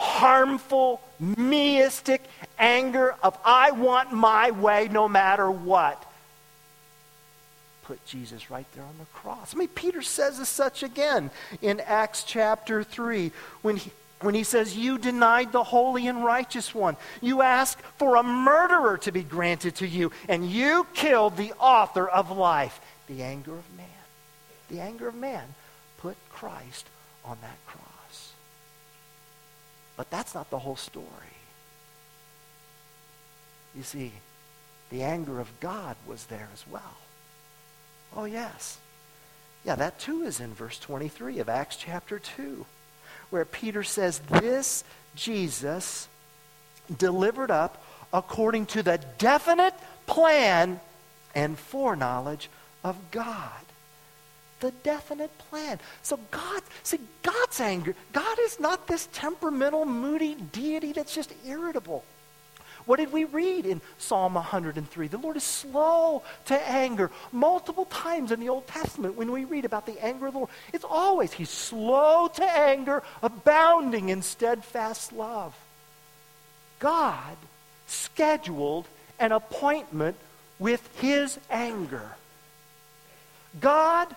harmful, 0.05 1.01
meistic 1.21 2.21
anger 2.59 3.14
of 3.23 3.37
I 3.45 3.71
want 3.71 4.12
my 4.12 4.51
way 4.51 4.88
no 4.90 5.09
matter 5.09 5.51
what. 5.51 6.03
Put 7.85 8.05
Jesus 8.07 8.51
right 8.51 8.67
there 8.75 8.85
on 8.85 8.97
the 8.99 9.07
cross. 9.07 9.55
I 9.55 9.59
mean, 9.59 9.69
Peter 9.69 10.03
says 10.03 10.40
as 10.40 10.49
such 10.49 10.83
again 10.83 11.31
in 11.61 11.81
Acts 11.81 12.25
chapter 12.25 12.83
3 12.83 13.33
when 13.62 13.77
he, 13.77 13.90
when 14.21 14.35
he 14.35 14.45
says, 14.45 14.77
You 14.77 14.99
denied 14.99 15.53
the 15.53 15.64
holy 15.64 16.07
and 16.07 16.25
righteous 16.25 16.75
one. 16.75 16.97
You 17.21 17.43
asked 17.43 17.81
for 17.99 18.17
a 18.17 18.23
murderer 18.23 18.99
to 18.99 19.12
be 19.12 19.23
granted 19.23 19.77
to 19.77 19.87
you, 19.87 20.12
and 20.29 20.49
you 20.49 20.87
killed 20.95 21.37
the 21.37 21.53
author 21.59 22.09
of 22.09 22.31
life. 22.31 22.81
The 23.07 23.23
anger 23.23 23.53
of 23.53 23.77
man. 23.77 23.87
The 24.71 24.81
anger 24.81 25.09
of 25.09 25.14
man 25.14 25.45
put 25.99 26.17
Christ 26.31 26.87
on 27.25 27.37
that 27.43 27.59
cross. 27.67 27.84
But 29.96 30.11
that's 30.11 30.35
not 30.35 30.50
the 30.50 30.59
whole 30.59 30.76
story. 30.76 31.07
You 33.74 33.83
see, 33.83 34.12
the 34.90 35.02
anger 35.02 35.40
of 35.40 35.61
God 35.61 35.96
was 36.07 36.26
there 36.26 36.48
as 36.52 36.64
well. 36.70 36.96
Oh, 38.16 38.24
yes. 38.24 38.78
Yeah, 39.64 39.74
that 39.76 39.98
too 39.98 40.22
is 40.22 40.40
in 40.40 40.54
verse 40.54 40.78
23 40.78 41.38
of 41.38 41.48
Acts 41.48 41.76
chapter 41.76 42.18
2, 42.18 42.66
where 43.30 43.44
Peter 43.44 43.83
says, 43.83 44.18
This 44.18 44.85
Jesus 45.16 46.09
delivered 46.96 47.50
up 47.50 47.83
according 48.12 48.66
to 48.66 48.83
the 48.83 49.00
definite 49.18 49.74
plan 50.07 50.80
and 51.35 51.59
foreknowledge 51.59 52.48
of 52.85 52.96
God. 53.11 53.63
The 54.61 54.71
definite 54.83 55.37
plan. 55.51 55.79
So 56.03 56.19
God, 56.31 56.62
see, 56.83 57.01
God's 57.23 57.61
anger, 57.61 57.95
God 58.12 58.38
is 58.40 58.59
not 58.59 58.87
this 58.87 59.09
temperamental, 59.12 59.85
moody 59.85 60.35
deity 60.35 60.93
that's 60.93 61.14
just 61.14 61.35
irritable. 61.45 62.05
What 62.87 62.99
did 62.99 63.12
we 63.12 63.25
read 63.25 63.64
in 63.64 63.81
Psalm 63.99 64.35
103? 64.35 65.09
The 65.09 65.19
Lord 65.19 65.37
is 65.37 65.45
slow 65.45 66.23
to 66.47 66.69
anger. 66.69 67.11
Multiple 67.33 67.87
times 67.87 68.31
in 68.31 68.40
the 68.40 68.51
Old 68.51 68.67
Testament, 68.67 69.17
when 69.17 69.33
we 69.33 69.45
read 69.45 69.64
about 69.64 69.87
the 69.87 70.03
anger 70.05 70.27
of 70.27 70.33
the 70.35 70.38
Lord, 70.40 70.51
it's 70.73 70.85
always 70.85 71.33
He's 71.33 71.51
slow 71.51 72.29
to 72.29 72.45
anger, 72.45 73.03
abounding 73.23 74.11
in 74.11 74.21
steadfast 74.21 75.12
love. 75.12 75.55
God 76.79 77.37
scheduled 77.87 78.87
an 79.19 79.33
appointment 79.33 80.17
with 80.59 80.87
His 81.01 81.38
anger. 81.49 82.11
God 83.61 84.14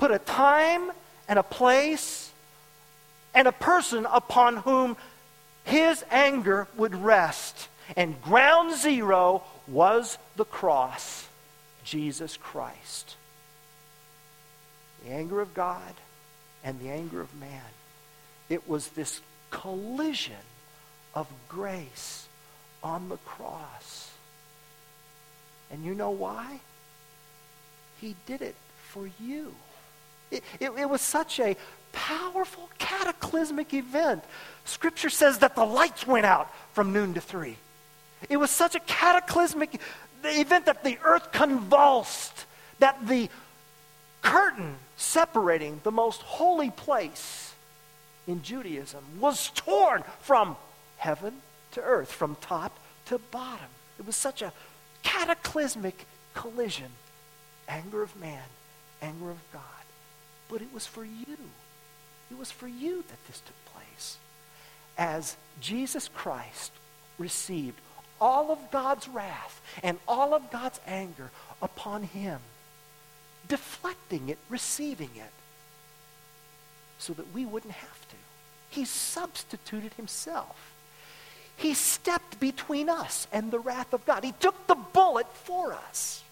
put 0.00 0.10
a 0.10 0.18
time 0.18 0.90
and 1.28 1.38
a 1.38 1.42
place 1.42 2.32
and 3.34 3.46
a 3.46 3.52
person 3.52 4.06
upon 4.10 4.56
whom 4.56 4.96
His 5.62 6.02
anger 6.10 6.66
would 6.78 6.94
rest. 6.94 7.68
And 7.98 8.20
ground 8.22 8.74
zero 8.78 9.42
was 9.68 10.16
the 10.36 10.46
cross, 10.46 11.28
Jesus 11.84 12.38
Christ. 12.38 13.16
The 15.04 15.12
anger 15.12 15.42
of 15.42 15.52
God 15.52 15.94
and 16.64 16.80
the 16.80 16.88
anger 16.88 17.20
of 17.20 17.34
man. 17.38 17.70
It 18.48 18.66
was 18.66 18.88
this 18.88 19.20
collision 19.50 20.46
of 21.14 21.26
grace 21.46 22.26
on 22.82 23.10
the 23.10 23.18
cross. 23.18 24.10
And 25.70 25.84
you 25.84 25.94
know 25.94 26.10
why? 26.10 26.60
He 28.00 28.16
did 28.24 28.40
it 28.40 28.54
for 28.88 29.10
you. 29.20 29.54
It, 30.30 30.44
it, 30.60 30.70
it, 30.70 30.88
was 30.88 31.00
such 31.00 31.40
a 31.40 31.56
powerful, 31.92 32.68
cataclysmic 32.78 33.74
event. 33.74 34.24
Scripture 34.64 35.10
says 35.10 35.38
that 35.38 35.56
the 35.56 35.64
lights 35.64 36.06
went 36.06 36.26
out 36.26 36.52
from 36.72 36.92
noon 36.92 37.14
to 37.14 37.20
three. 37.20 37.56
It 38.28 38.36
was 38.36 38.50
such 38.50 38.74
a 38.74 38.80
cataclysmic 38.80 39.80
event 40.24 40.66
that 40.66 40.84
the 40.84 40.98
earth 41.02 41.32
convulsed, 41.32 42.46
that 42.78 43.06
the 43.06 43.28
curtain 44.22 44.76
separating 44.96 45.80
the 45.82 45.90
most 45.90 46.20
holy 46.22 46.70
place 46.70 47.54
in 48.26 48.42
Judaism 48.42 49.02
was 49.18 49.50
torn 49.50 50.04
from 50.20 50.56
heaven 50.98 51.34
to 51.72 51.80
earth, 51.80 52.12
from 52.12 52.36
top 52.40 52.78
to 53.06 53.18
bottom. 53.30 53.66
It 53.98 54.06
was 54.06 54.16
such 54.16 54.42
a 54.42 54.52
cataclysmic 55.02 56.06
collision. 56.34 56.90
Anger 57.68 58.02
of 58.02 58.18
man, 58.20 58.42
anger 59.00 59.30
of 59.30 59.38
God. 59.52 59.62
But 60.50 60.62
it 60.62 60.72
was 60.72 60.86
for 60.86 61.04
you. 61.04 61.36
It 62.30 62.38
was 62.38 62.50
for 62.50 62.68
you 62.68 63.04
that 63.08 63.26
this 63.26 63.40
took 63.40 63.74
place. 63.74 64.18
As 64.98 65.36
Jesus 65.60 66.08
Christ 66.08 66.72
received 67.18 67.78
all 68.20 68.50
of 68.50 68.70
God's 68.70 69.08
wrath 69.08 69.60
and 69.82 69.98
all 70.06 70.34
of 70.34 70.50
God's 70.50 70.80
anger 70.86 71.30
upon 71.62 72.02
him, 72.02 72.40
deflecting 73.48 74.28
it, 74.28 74.38
receiving 74.48 75.10
it, 75.16 75.32
so 76.98 77.12
that 77.14 77.32
we 77.32 77.46
wouldn't 77.46 77.72
have 77.72 78.08
to. 78.08 78.16
He 78.68 78.84
substituted 78.84 79.94
himself. 79.94 80.74
He 81.56 81.74
stepped 81.74 82.38
between 82.38 82.88
us 82.88 83.26
and 83.32 83.50
the 83.50 83.58
wrath 83.58 83.92
of 83.92 84.04
God. 84.06 84.24
He 84.24 84.32
took 84.32 84.66
the 84.66 84.74
bullet 84.74 85.26
for 85.34 85.72
us. 85.72 86.22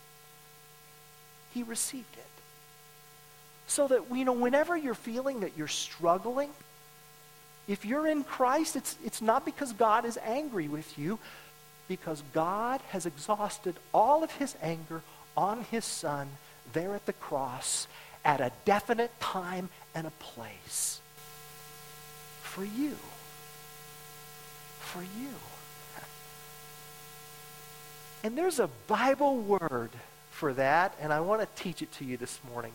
He 1.52 1.62
received 1.62 2.16
it. 2.16 2.37
So 3.68 3.86
that, 3.88 4.02
you 4.12 4.24
know, 4.24 4.32
whenever 4.32 4.76
you're 4.76 4.94
feeling 4.94 5.40
that 5.40 5.52
you're 5.56 5.68
struggling, 5.68 6.50
if 7.68 7.84
you're 7.84 8.06
in 8.06 8.24
Christ, 8.24 8.76
it's, 8.76 8.96
it's 9.04 9.22
not 9.22 9.44
because 9.44 9.72
God 9.74 10.04
is 10.06 10.18
angry 10.24 10.68
with 10.68 10.98
you, 10.98 11.18
because 11.86 12.22
God 12.32 12.80
has 12.90 13.04
exhausted 13.06 13.76
all 13.92 14.24
of 14.24 14.32
his 14.32 14.56
anger 14.62 15.02
on 15.36 15.64
his 15.70 15.84
son 15.84 16.28
there 16.72 16.94
at 16.94 17.06
the 17.06 17.12
cross 17.12 17.86
at 18.24 18.40
a 18.40 18.50
definite 18.64 19.12
time 19.20 19.68
and 19.94 20.06
a 20.06 20.10
place. 20.12 21.00
For 22.42 22.64
you. 22.64 22.96
For 24.80 25.02
you. 25.02 25.34
And 28.24 28.36
there's 28.36 28.58
a 28.58 28.68
Bible 28.86 29.38
word 29.38 29.90
for 30.30 30.52
that, 30.54 30.94
and 31.00 31.12
I 31.12 31.20
want 31.20 31.42
to 31.42 31.62
teach 31.62 31.82
it 31.82 31.92
to 31.92 32.04
you 32.04 32.16
this 32.16 32.40
morning. 32.50 32.72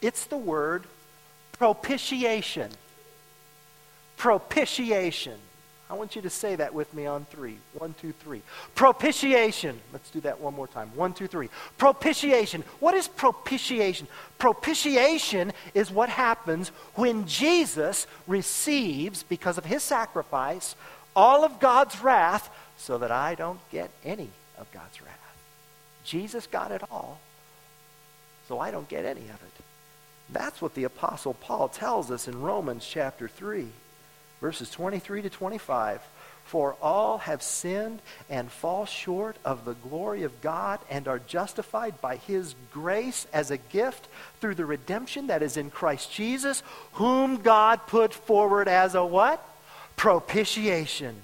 It's 0.00 0.26
the 0.26 0.36
word 0.36 0.84
propitiation. 1.58 2.70
Propitiation. 4.16 5.38
I 5.90 5.94
want 5.94 6.16
you 6.16 6.22
to 6.22 6.30
say 6.30 6.56
that 6.56 6.72
with 6.72 6.94
me 6.94 7.04
on 7.04 7.26
three. 7.26 7.58
One, 7.74 7.94
two, 8.00 8.12
three. 8.12 8.40
Propitiation. 8.74 9.78
Let's 9.92 10.10
do 10.10 10.20
that 10.22 10.40
one 10.40 10.54
more 10.54 10.66
time. 10.66 10.90
One, 10.94 11.12
two, 11.12 11.26
three. 11.26 11.50
Propitiation. 11.76 12.64
What 12.80 12.94
is 12.94 13.08
propitiation? 13.08 14.08
Propitiation 14.38 15.52
is 15.74 15.90
what 15.90 16.08
happens 16.08 16.68
when 16.94 17.26
Jesus 17.26 18.06
receives, 18.26 19.22
because 19.22 19.58
of 19.58 19.66
his 19.66 19.82
sacrifice, 19.82 20.76
all 21.14 21.44
of 21.44 21.60
God's 21.60 22.02
wrath 22.02 22.48
so 22.78 22.98
that 22.98 23.10
I 23.10 23.34
don't 23.34 23.60
get 23.70 23.90
any 24.04 24.30
of 24.58 24.72
God's 24.72 25.02
wrath. 25.02 25.18
Jesus 26.04 26.46
got 26.46 26.72
it 26.72 26.82
all, 26.90 27.20
so 28.48 28.58
I 28.58 28.70
don't 28.70 28.88
get 28.88 29.04
any 29.04 29.20
of 29.20 29.42
it. 29.42 29.61
That's 30.30 30.62
what 30.62 30.74
the 30.74 30.84
Apostle 30.84 31.34
Paul 31.34 31.68
tells 31.68 32.10
us 32.10 32.28
in 32.28 32.40
Romans 32.40 32.86
chapter 32.86 33.28
3 33.28 33.68
verses 34.42 34.68
23 34.70 35.22
to 35.22 35.30
25. 35.30 36.02
For 36.44 36.74
all 36.82 37.18
have 37.18 37.42
sinned 37.42 38.02
and 38.28 38.50
fall 38.50 38.84
short 38.84 39.36
of 39.44 39.64
the 39.64 39.74
glory 39.74 40.24
of 40.24 40.42
God 40.42 40.80
and 40.90 41.06
are 41.06 41.20
justified 41.20 42.00
by 42.02 42.16
his 42.16 42.56
grace 42.72 43.26
as 43.32 43.50
a 43.50 43.56
gift 43.56 44.08
through 44.40 44.56
the 44.56 44.66
redemption 44.66 45.28
that 45.28 45.42
is 45.42 45.56
in 45.56 45.70
Christ 45.70 46.12
Jesus, 46.12 46.62
whom 46.94 47.36
God 47.36 47.86
put 47.86 48.12
forward 48.12 48.68
as 48.68 48.96
a 48.96 49.06
what? 49.06 49.42
Propitiation 49.96 51.14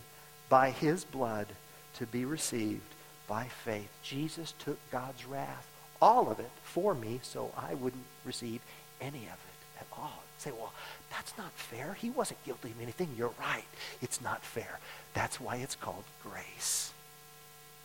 by 0.48 0.70
his 0.70 1.04
blood 1.04 1.48
to 1.96 2.06
be 2.06 2.24
received 2.24 2.80
by 3.26 3.48
faith. 3.64 3.90
Jesus 4.02 4.54
took 4.60 4.78
God's 4.90 5.26
wrath, 5.26 5.66
all 6.00 6.30
of 6.30 6.38
it, 6.38 6.50
for 6.62 6.94
me, 6.94 7.18
so 7.24 7.50
I 7.56 7.74
wouldn't 7.74 8.04
receive 8.24 8.60
any 9.00 9.24
of 9.24 9.24
it 9.24 9.80
at 9.80 9.86
all. 9.96 10.22
Say, 10.38 10.52
well, 10.52 10.72
that's 11.10 11.36
not 11.36 11.50
fair. 11.52 11.94
He 11.94 12.10
wasn't 12.10 12.42
guilty 12.44 12.70
of 12.70 12.80
anything. 12.80 13.08
You're 13.16 13.32
right. 13.40 13.64
It's 14.00 14.20
not 14.20 14.42
fair. 14.42 14.78
That's 15.14 15.40
why 15.40 15.56
it's 15.56 15.74
called 15.74 16.04
grace 16.22 16.92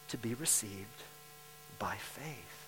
to 0.10 0.18
be 0.18 0.36
received 0.36 1.04
by 1.80 1.96
faith. 1.96 2.64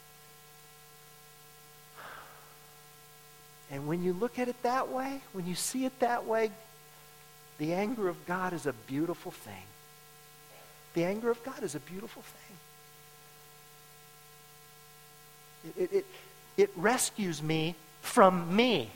And 3.72 3.88
when 3.88 4.04
you 4.04 4.14
look 4.14 4.40
at 4.40 4.48
it 4.48 4.62
that 4.64 4.90
way, 4.90 5.22
when 5.34 5.46
you 5.46 5.56
see 5.56 5.86
it 5.86 6.00
that 6.00 6.26
way, 6.26 6.52
the 7.58 7.74
anger 7.74 8.08
of 8.10 8.26
God 8.26 8.54
is 8.54 8.66
a 8.66 8.74
beautiful 8.74 9.32
thing. 9.32 9.64
The 10.94 11.04
anger 11.06 11.30
of 11.30 11.44
God 11.44 11.62
is 11.64 11.76
a 11.76 11.80
beautiful 11.80 12.22
thing. 12.22 12.58
It, 15.78 15.82
it, 15.82 15.96
it, 15.98 16.06
it 16.58 16.70
rescues 16.76 17.42
me 17.42 17.76
from 18.06 18.56
me. 18.56 18.90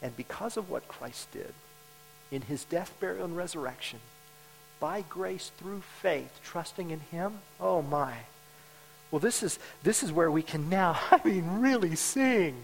And 0.00 0.16
because 0.16 0.56
of 0.56 0.70
what 0.70 0.88
Christ 0.88 1.30
did 1.32 1.52
in 2.30 2.42
his 2.42 2.64
death, 2.64 2.92
burial, 3.00 3.24
and 3.24 3.36
resurrection, 3.36 4.00
by 4.80 5.04
grace 5.08 5.50
through 5.58 5.82
faith, 6.00 6.40
trusting 6.42 6.90
in 6.90 7.00
him, 7.00 7.38
oh 7.60 7.82
my. 7.82 8.14
Well, 9.10 9.20
this 9.20 9.42
is, 9.42 9.58
this 9.82 10.02
is 10.02 10.10
where 10.10 10.30
we 10.30 10.42
can 10.42 10.68
now, 10.68 10.98
I 11.10 11.20
mean, 11.24 11.60
really 11.60 11.94
sing 11.94 12.56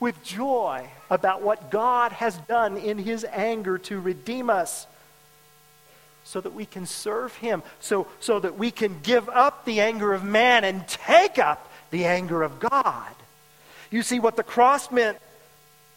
with 0.00 0.22
joy 0.22 0.88
about 1.10 1.42
what 1.42 1.70
God 1.70 2.12
has 2.12 2.36
done 2.36 2.76
in 2.76 2.98
his 2.98 3.24
anger 3.24 3.78
to 3.78 4.00
redeem 4.00 4.50
us 4.50 4.86
so 6.28 6.42
that 6.42 6.52
we 6.52 6.66
can 6.66 6.84
serve 6.84 7.34
him, 7.36 7.62
so, 7.80 8.06
so 8.20 8.38
that 8.38 8.58
we 8.58 8.70
can 8.70 9.00
give 9.02 9.30
up 9.30 9.64
the 9.64 9.80
anger 9.80 10.12
of 10.12 10.22
man 10.22 10.62
and 10.62 10.86
take 10.86 11.38
up 11.38 11.72
the 11.90 12.04
anger 12.04 12.42
of 12.42 12.60
God. 12.60 13.14
You 13.90 14.02
see, 14.02 14.20
what 14.20 14.36
the 14.36 14.42
cross 14.42 14.90
meant 14.90 15.16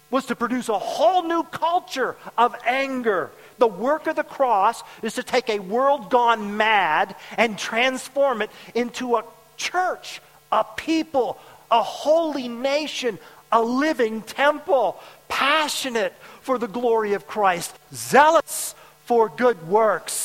was 0.09 0.27
to 0.27 0.35
produce 0.37 0.69
a 0.69 0.79
whole 0.79 1.23
new 1.23 1.43
culture 1.43 2.15
of 2.37 2.55
anger. 2.65 3.29
The 3.57 3.67
work 3.67 4.07
of 4.07 4.15
the 4.15 4.23
cross 4.23 4.81
is 5.01 5.15
to 5.15 5.23
take 5.23 5.49
a 5.49 5.59
world 5.59 6.09
gone 6.09 6.55
mad 6.55 7.13
and 7.35 7.57
transform 7.57 8.41
it 8.41 8.51
into 8.73 9.17
a 9.17 9.25
church, 9.57 10.21
a 10.49 10.63
people, 10.63 11.39
a 11.69 11.83
holy 11.83 12.47
nation, 12.47 13.19
a 13.51 13.61
living 13.61 14.21
temple, 14.21 14.97
passionate 15.27 16.13
for 16.39 16.57
the 16.57 16.69
glory 16.69 17.15
of 17.15 17.27
Christ, 17.27 17.77
zealous 17.93 18.75
for 19.11 19.27
good 19.27 19.67
works, 19.67 20.20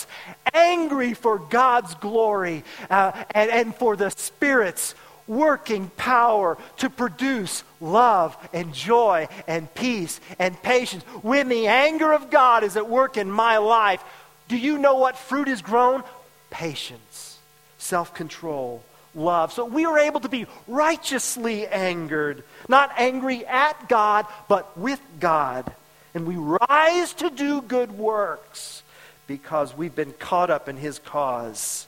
angry 0.53 1.15
for 1.15 1.39
God's 1.39 1.95
glory, 1.97 2.65
uh, 2.91 3.13
and, 3.31 3.51
and 3.51 3.75
for 3.75 3.97
the 3.97 4.11
Spirit's 4.11 4.95
working 5.27 5.91
power 5.97 6.57
to 6.79 6.91
produce 6.91 7.65
love 7.81 8.37
and 8.53 8.73
joy 8.73 9.29
and 9.47 9.73
peace 9.75 10.21
and 10.39 10.61
patience. 10.63 11.03
When 11.23 11.49
the 11.49 11.67
anger 11.67 12.13
of 12.13 12.31
God 12.31 12.63
is 12.65 12.77
at 12.77 12.89
work 12.89 13.17
in 13.17 13.31
my 13.31 13.59
life, 13.59 14.03
do 14.49 14.57
you 14.57 14.79
know 14.79 14.95
what 14.95 15.19
fruit 15.19 15.49
is 15.49 15.63
grown? 15.63 16.05
Patience, 16.51 17.39
self 17.79 18.15
control, 18.15 18.83
love. 19.15 19.53
So 19.53 19.65
we 19.65 19.85
are 19.85 19.99
able 19.99 20.21
to 20.21 20.29
be 20.29 20.47
righteously 20.69 21.67
angered, 21.67 22.45
not 22.69 22.93
angry 22.97 23.45
at 23.45 23.89
God, 23.89 24.27
but 24.49 24.79
with 24.79 25.01
God. 25.19 25.73
And 26.15 26.27
we 26.27 26.37
rise 26.37 27.13
to 27.15 27.29
do 27.29 27.61
good 27.61 27.93
works 27.93 28.83
because 29.27 29.77
we've 29.77 29.95
been 29.95 30.13
caught 30.13 30.51
up 30.51 30.69
in 30.69 30.77
His 30.77 30.99
cause 30.99 31.87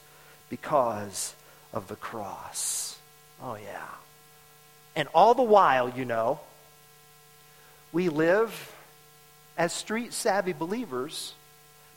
because 0.49 1.35
of 1.73 1.89
the 1.89 1.97
cross. 1.97 2.99
Oh, 3.43 3.57
yeah. 3.57 3.87
And 4.97 5.09
all 5.15 5.35
the 5.35 5.43
while, 5.43 5.91
you 5.91 6.05
know, 6.05 6.41
we 7.93 8.09
live 8.09 8.75
as 9.57 9.73
street 9.73 10.13
savvy 10.13 10.53
believers, 10.53 11.35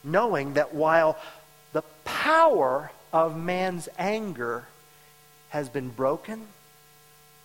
knowing 0.03 0.53
that 0.53 0.73
while 0.73 1.17
the 1.73 1.83
power 2.03 2.91
of 3.11 3.37
man's 3.37 3.89
anger 3.97 4.65
has 5.49 5.69
been 5.69 5.89
broken, 5.89 6.47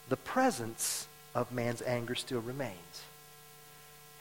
the 0.09 0.17
presence 0.17 1.07
of 1.35 1.53
man's 1.53 1.83
anger 1.83 2.15
still 2.15 2.41
remains. 2.41 2.77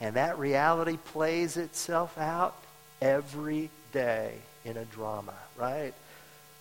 And 0.02 0.16
that 0.16 0.38
reality 0.38 0.98
plays 0.98 1.56
itself 1.58 2.18
out 2.18 2.56
every 3.01 3.69
day 3.91 4.34
in 4.63 4.77
a 4.77 4.86
drama, 4.86 5.34
right? 5.58 5.93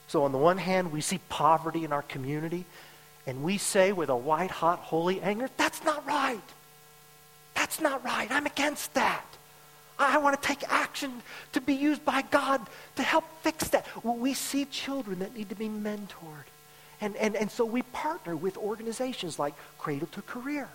So, 0.06 0.24
on 0.24 0.32
the 0.32 0.38
one 0.38 0.58
hand, 0.58 0.92
we 0.92 1.00
see 1.00 1.18
poverty 1.28 1.84
in 1.84 1.92
our 1.92 2.02
community, 2.02 2.64
and 3.26 3.42
we 3.42 3.58
say 3.58 3.92
with 3.92 4.10
a 4.10 4.16
white 4.16 4.50
hot 4.50 4.80
holy 4.80 5.20
anger, 5.20 5.48
that's 5.56 5.82
not 5.84 6.06
right. 6.06 6.40
That's 7.54 7.80
not 7.80 8.04
right. 8.04 8.30
I'm 8.30 8.46
against 8.46 8.94
that. 8.94 9.24
I 9.98 10.18
want 10.18 10.40
to 10.40 10.46
take 10.46 10.64
action 10.68 11.22
to 11.52 11.60
be 11.60 11.74
used 11.74 12.04
by 12.04 12.22
God 12.22 12.60
to 12.96 13.02
help 13.02 13.24
fix 13.42 13.68
that. 13.68 13.86
Well, 14.02 14.16
we 14.16 14.34
see 14.34 14.64
children 14.64 15.20
that 15.20 15.36
need 15.36 15.48
to 15.50 15.54
be 15.54 15.68
mentored. 15.68 16.48
And, 17.00 17.16
and, 17.16 17.36
and 17.36 17.50
so 17.50 17.64
we 17.64 17.82
partner 17.82 18.34
with 18.34 18.56
organizations 18.56 19.38
like 19.38 19.54
Cradle 19.78 20.08
to 20.08 20.22
Career 20.22 20.68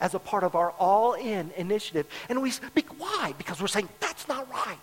as 0.00 0.14
a 0.14 0.18
part 0.18 0.42
of 0.42 0.54
our 0.54 0.72
all 0.72 1.14
in 1.14 1.50
initiative. 1.56 2.06
And 2.28 2.42
we, 2.42 2.50
why? 2.98 3.34
Because 3.38 3.60
we're 3.60 3.68
saying 3.68 3.88
that's 4.00 4.26
not 4.26 4.50
right. 4.50 4.78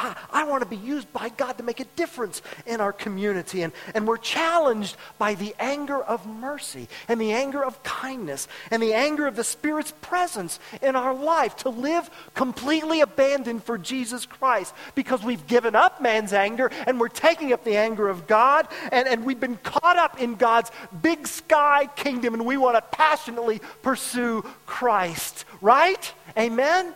I, 0.00 0.16
I 0.30 0.44
want 0.44 0.62
to 0.62 0.68
be 0.68 0.76
used 0.76 1.12
by 1.12 1.28
God 1.28 1.58
to 1.58 1.62
make 1.62 1.80
a 1.80 1.84
difference 1.84 2.40
in 2.66 2.80
our 2.80 2.92
community. 2.92 3.62
And, 3.62 3.72
and 3.94 4.08
we're 4.08 4.16
challenged 4.16 4.96
by 5.18 5.34
the 5.34 5.54
anger 5.58 6.02
of 6.02 6.26
mercy 6.26 6.88
and 7.08 7.20
the 7.20 7.32
anger 7.32 7.62
of 7.62 7.82
kindness 7.82 8.48
and 8.70 8.82
the 8.82 8.94
anger 8.94 9.26
of 9.26 9.36
the 9.36 9.44
Spirit's 9.44 9.92
presence 10.00 10.58
in 10.80 10.96
our 10.96 11.14
life 11.14 11.56
to 11.58 11.68
live 11.68 12.08
completely 12.34 13.02
abandoned 13.02 13.62
for 13.62 13.76
Jesus 13.76 14.24
Christ 14.24 14.74
because 14.94 15.22
we've 15.22 15.46
given 15.46 15.76
up 15.76 16.00
man's 16.00 16.32
anger 16.32 16.70
and 16.86 16.98
we're 16.98 17.08
taking 17.08 17.52
up 17.52 17.64
the 17.64 17.76
anger 17.76 18.08
of 18.08 18.26
God 18.26 18.68
and, 18.90 19.06
and 19.06 19.24
we've 19.24 19.40
been 19.40 19.58
caught 19.58 19.96
up 19.96 20.20
in 20.20 20.36
God's 20.36 20.70
big 21.02 21.26
sky 21.26 21.88
kingdom 21.96 22.32
and 22.32 22.46
we 22.46 22.56
want 22.56 22.76
to 22.76 22.96
passionately 22.96 23.60
pursue 23.82 24.42
Christ. 24.64 25.44
Right? 25.60 26.12
Amen? 26.38 26.94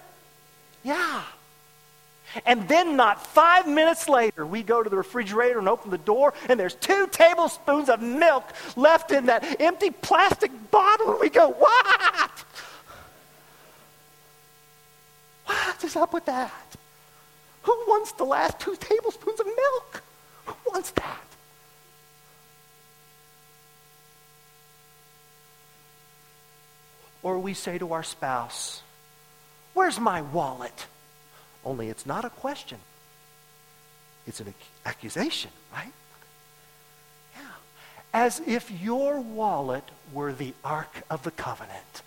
Yeah. 0.82 1.22
And 2.44 2.68
then, 2.68 2.97
not 2.97 3.27
five 3.27 3.66
minutes 3.68 4.09
later, 4.09 4.44
we 4.44 4.62
go 4.62 4.83
to 4.83 4.90
the 4.90 4.97
refrigerator 4.97 5.59
and 5.59 5.68
open 5.68 5.90
the 5.90 5.99
door, 5.99 6.35
and 6.49 6.59
there's 6.59 6.75
two 6.75 7.07
tablespoons 7.09 7.88
of 7.88 8.01
milk 8.01 8.44
left 8.77 9.11
in 9.12 9.27
that 9.27 9.61
empty 9.61 9.90
plastic 9.90 10.51
bottle. 10.70 11.12
And 11.12 11.20
we 11.20 11.31
go, 11.31 11.49
What? 11.49 12.44
What 15.47 15.85
is 15.85 15.97
up 15.97 16.12
with 16.12 16.25
that? 16.27 16.77
Who 17.62 17.73
wants 17.87 18.12
the 18.12 18.25
last 18.25 18.61
two 18.61 18.77
tablespoons 18.77 19.40
of 19.40 19.47
milk? 19.47 20.03
Who 20.47 20.55
wants 20.73 20.90
that? 20.92 21.20
Or 27.23 27.38
we 27.38 27.55
say 27.55 27.79
to 27.79 27.92
our 27.92 28.03
spouse, 28.03 28.83
Where's 29.73 29.99
my 29.99 30.23
wallet? 30.23 30.87
Only 31.64 31.88
it's 31.88 32.05
not 32.05 32.24
a 32.24 32.31
question, 32.31 32.79
it's 34.27 34.40
an 34.40 34.53
accusation, 34.85 35.50
right? 35.72 35.92
Yeah. 37.35 37.42
As 38.12 38.40
if 38.46 38.70
your 38.70 39.20
wallet 39.20 39.85
were 40.12 40.33
the 40.33 40.55
Ark 40.64 41.03
of 41.11 41.22
the 41.22 41.31
Covenant. 41.31 42.03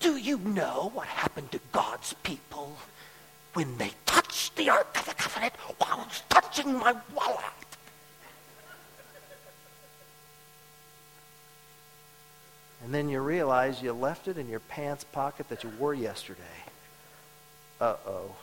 Do 0.00 0.16
you 0.16 0.38
know 0.38 0.90
what 0.94 1.08
happened 1.08 1.50
to 1.52 1.60
God's 1.72 2.12
people 2.22 2.76
when 3.54 3.76
they 3.78 3.90
touched 4.06 4.54
the 4.54 4.70
Ark 4.70 4.96
of 4.96 5.06
the 5.06 5.14
Covenant 5.14 5.54
while 5.78 6.06
touching 6.28 6.74
my 6.78 6.94
wallet? 7.14 7.67
And 12.88 12.94
then 12.94 13.10
you 13.10 13.20
realize 13.20 13.82
you 13.82 13.92
left 13.92 14.28
it 14.28 14.38
in 14.38 14.48
your 14.48 14.60
pants 14.60 15.04
pocket 15.04 15.50
that 15.50 15.62
you 15.62 15.68
wore 15.78 15.92
yesterday. 15.92 16.40
Uh 17.78 17.96
oh. 18.06 18.34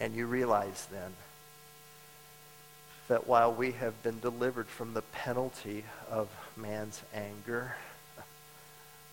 And 0.00 0.16
you 0.16 0.26
realize 0.26 0.88
then 0.90 1.12
that 3.06 3.28
while 3.28 3.54
we 3.54 3.70
have 3.70 4.02
been 4.02 4.18
delivered 4.18 4.66
from 4.66 4.94
the 4.94 5.02
penalty 5.02 5.84
of 6.10 6.26
man's 6.56 7.00
anger, 7.14 7.76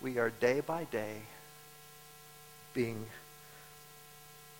we 0.01 0.17
are 0.17 0.31
day 0.31 0.61
by 0.61 0.85
day 0.85 1.17
being 2.73 3.05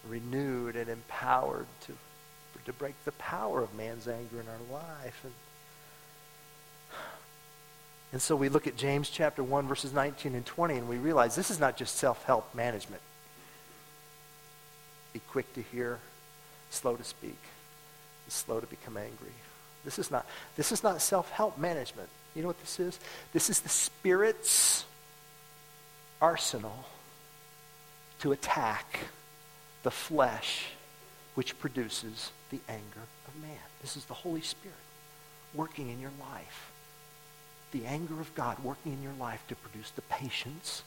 renewed 0.08 0.75
and 0.75 0.88
empowered 0.88 1.65
to, 1.88 1.93
to 2.65 2.73
break 2.73 2.93
the 3.06 3.12
power 3.13 3.63
of 3.63 3.73
man's 3.73 4.08
anger 4.08 4.39
in 4.39 4.47
our 4.47 4.82
life. 4.84 5.19
And 5.23 5.34
and 8.15 8.21
so 8.21 8.34
we 8.34 8.47
look 8.47 8.65
at 8.65 8.78
James 8.78 9.10
chapter 9.10 9.43
1, 9.43 9.67
verses 9.67 9.91
19 9.91 10.36
and 10.36 10.45
20, 10.45 10.75
and 10.75 10.88
we 10.88 10.95
realize 10.95 11.36
this 11.36 11.51
is 11.51 11.60
not 11.60 11.75
just 11.75 11.97
self 11.97 12.23
help 12.23 12.56
management. 12.56 13.01
Be 15.12 15.19
quick 15.32 15.54
to 15.56 15.62
hear, 15.62 15.99
slow 16.69 16.95
to 16.95 17.04
speak, 17.04 17.38
slow 18.30 18.62
to 18.62 18.67
become 18.67 18.95
angry. 18.95 19.34
This 19.84 19.99
is 19.99 20.12
not, 20.12 20.25
this 20.56 20.71
is 20.71 20.82
not 20.82 21.01
self 21.01 21.30
help 21.32 21.58
management. 21.58 22.08
You 22.36 22.43
know 22.43 22.47
what 22.47 22.62
this 22.62 22.80
is? 22.80 22.97
This 23.34 23.49
is 23.49 23.60
the 23.60 23.67
Spirit's 23.67 24.86
arsenal 26.21 26.86
to 28.21 28.32
attack 28.32 28.97
the 29.84 29.91
flesh 29.91 30.67
which 31.34 31.60
produces 31.60 32.32
the 32.49 32.62
anger 32.69 33.04
of 33.28 33.41
man. 33.41 33.60
This 33.82 33.97
is 33.97 34.06
the 34.06 34.13
Holy 34.13 34.39
Spirit 34.39 34.78
working 35.54 35.89
in 35.89 35.99
your 35.99 36.12
life 36.32 36.71
the 37.76 37.86
anger 37.86 38.22
of 38.22 38.34
God 38.36 38.58
working 38.64 38.94
in 38.94 39.04
your 39.04 39.14
life 39.20 39.44
to 39.50 39.56
produce 39.56 39.92
the 39.92 40.02
patience 40.04 40.84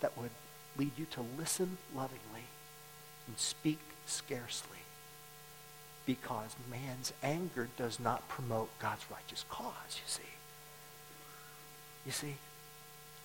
that 0.00 0.16
would 0.16 0.30
lead 0.78 0.92
you 0.96 1.04
to 1.10 1.24
listen 1.38 1.76
lovingly 1.94 2.46
and 3.26 3.36
speak 3.36 3.78
scarcely. 4.06 4.78
Because 6.06 6.56
man's 6.70 7.12
anger 7.22 7.68
does 7.76 8.00
not 8.00 8.26
promote 8.28 8.70
God's 8.78 9.04
righteous 9.10 9.44
cause, 9.50 9.74
you 9.90 10.06
see. 10.06 10.22
You 12.06 12.12
see? 12.12 12.34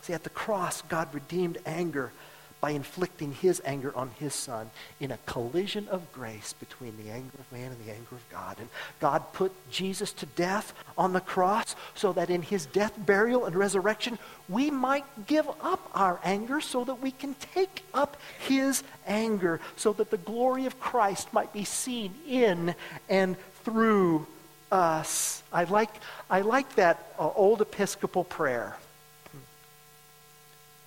See, 0.01 0.11
at 0.11 0.23
the 0.23 0.29
cross, 0.29 0.81
God 0.81 1.07
redeemed 1.13 1.57
anger 1.65 2.11
by 2.61 2.71
inflicting 2.71 3.33
his 3.33 3.61
anger 3.65 3.95
on 3.95 4.09
his 4.17 4.33
son 4.33 4.69
in 4.99 5.11
a 5.11 5.19
collision 5.25 5.87
of 5.89 6.11
grace 6.11 6.53
between 6.53 6.97
the 6.97 7.11
anger 7.11 7.33
of 7.37 7.51
man 7.51 7.71
and 7.71 7.85
the 7.85 7.91
anger 7.91 8.15
of 8.15 8.29
God. 8.29 8.57
And 8.59 8.69
God 8.99 9.33
put 9.33 9.51
Jesus 9.69 10.11
to 10.13 10.25
death 10.25 10.73
on 10.97 11.13
the 11.13 11.21
cross 11.21 11.75
so 11.93 12.13
that 12.13 12.29
in 12.29 12.41
his 12.41 12.65
death, 12.65 12.93
burial, 12.97 13.45
and 13.45 13.55
resurrection, 13.55 14.17
we 14.49 14.71
might 14.71 15.05
give 15.27 15.47
up 15.61 15.89
our 15.93 16.19
anger 16.23 16.61
so 16.61 16.83
that 16.85 17.01
we 17.01 17.11
can 17.11 17.35
take 17.53 17.83
up 17.93 18.17
his 18.39 18.83
anger, 19.05 19.59
so 19.75 19.93
that 19.93 20.09
the 20.09 20.17
glory 20.17 20.65
of 20.65 20.79
Christ 20.79 21.31
might 21.33 21.53
be 21.53 21.65
seen 21.65 22.15
in 22.27 22.73
and 23.09 23.35
through 23.63 24.25
us. 24.71 25.43
I 25.51 25.65
like, 25.65 25.91
I 26.29 26.41
like 26.41 26.73
that 26.75 27.13
uh, 27.19 27.29
old 27.35 27.61
Episcopal 27.61 28.23
prayer. 28.23 28.75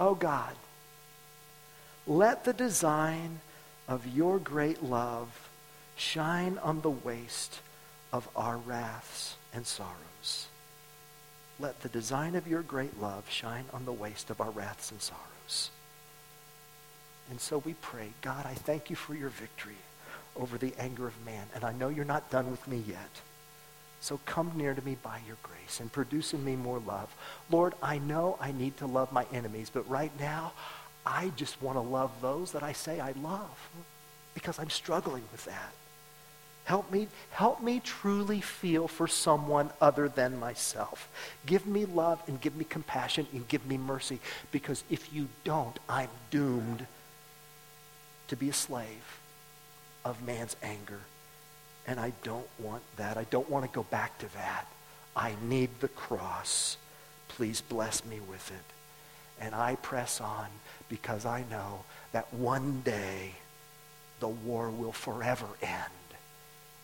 Oh 0.01 0.15
God 0.15 0.55
let 2.09 2.45
the 2.45 2.55
design 2.55 3.39
of 3.87 4.07
your 4.07 4.39
great 4.39 4.83
love 4.83 5.29
shine 5.95 6.59
on 6.63 6.81
the 6.81 6.91
waste 6.91 7.61
of 8.13 8.27
our 8.35 8.57
wraths 8.57 9.37
and 9.53 9.67
sorrows. 9.67 10.47
let 11.61 11.81
the 11.83 11.89
design 11.89 12.37
of 12.37 12.47
your 12.47 12.63
great 12.63 13.01
love 13.01 13.29
shine 13.29 13.65
on 13.73 13.85
the 13.85 13.93
waste 13.93 14.31
of 14.31 14.41
our 14.41 14.51
wraths 14.51 14.93
and 14.93 15.03
sorrows. 15.03 15.71
And 17.31 17.41
so 17.41 17.59
we 17.59 17.75
pray, 17.75 18.11
God, 18.23 18.47
I 18.47 18.55
thank 18.55 18.91
you 18.91 18.97
for 18.97 19.15
your 19.15 19.29
victory 19.29 19.77
over 20.37 20.57
the 20.57 20.73
anger 20.79 21.07
of 21.09 21.25
man. 21.27 21.47
And 21.55 21.65
I 21.65 21.73
know 21.73 21.89
you're 21.89 22.05
not 22.05 22.31
done 22.31 22.51
with 22.51 22.67
me 22.69 22.83
yet. 22.87 23.21
So 24.01 24.21
come 24.25 24.53
near 24.55 24.73
to 24.75 24.85
me 24.85 24.97
by 25.03 25.21
your 25.27 25.37
grace 25.43 25.81
and 25.81 25.93
produce 25.93 26.33
in 26.33 26.45
me 26.45 26.55
more 26.55 26.79
love. 26.79 27.13
Lord, 27.51 27.75
I 27.83 27.99
know 27.99 28.39
I 28.41 28.53
need 28.53 28.77
to 28.79 28.87
love 28.87 29.11
my 29.13 29.27
enemies, 29.33 29.71
but 29.73 29.89
right 29.91 30.13
now, 30.21 30.53
I 31.09 31.33
just 31.37 31.61
want 31.63 31.77
to 31.77 31.81
love 31.81 32.11
those 32.21 32.53
that 32.53 32.63
I 32.63 32.73
say 32.73 33.01
I 33.01 33.13
love 33.23 33.59
because 34.35 34.59
I'm 34.59 34.69
struggling 34.69 35.23
with 35.33 35.45
that. 35.47 35.73
Help 36.65 36.93
me, 36.93 37.09
help 37.31 37.63
me 37.63 37.81
truly 37.83 38.43
feel 38.43 38.87
for 38.89 39.09
someone 39.09 39.71
other 39.81 40.11
than 40.11 40.39
myself. 40.39 41.09
Give 41.47 41.67
me 41.67 41.87
love 41.87 42.23
and 42.27 42.39
give 42.39 42.55
me 42.57 42.67
compassion 42.67 43.27
and 43.33 43.49
give 43.49 43.65
me 43.65 43.79
mercy 43.79 44.21
because 44.53 44.85
if 44.91 45.11
you 45.11 45.29
don't, 45.45 45.79
I'm 45.89 46.11
doomed 46.31 46.87
to 48.29 48.37
be 48.37 48.51
a 48.51 48.53
slave 48.53 49.21
of 50.05 50.23
man's 50.27 50.57
anger. 50.63 51.01
And 51.87 51.99
I 51.99 52.13
don't 52.23 52.49
want 52.59 52.83
that. 52.99 53.17
I 53.17 53.25
don't 53.25 53.49
want 53.49 53.65
to 53.65 53.75
go 53.75 53.85
back 53.85 54.19
to 54.19 54.33
that. 54.35 54.67
I 55.17 55.37
need 55.43 55.71
the 55.81 55.89
cross. 55.89 56.77
Please 57.29 57.63
bless 57.63 58.05
me 58.05 58.21
with 58.29 58.51
it. 58.51 58.78
And 59.41 59.55
I 59.55 59.77
press 59.77 60.21
on 60.21 60.47
because 60.89 61.25
I 61.25 61.45
know 61.51 61.85
that 62.13 62.33
one 62.33 62.83
day 62.85 63.33
the 64.21 64.29
war 64.29 64.71
will 64.71 64.93
forever 64.93 65.47
end 65.63 66.09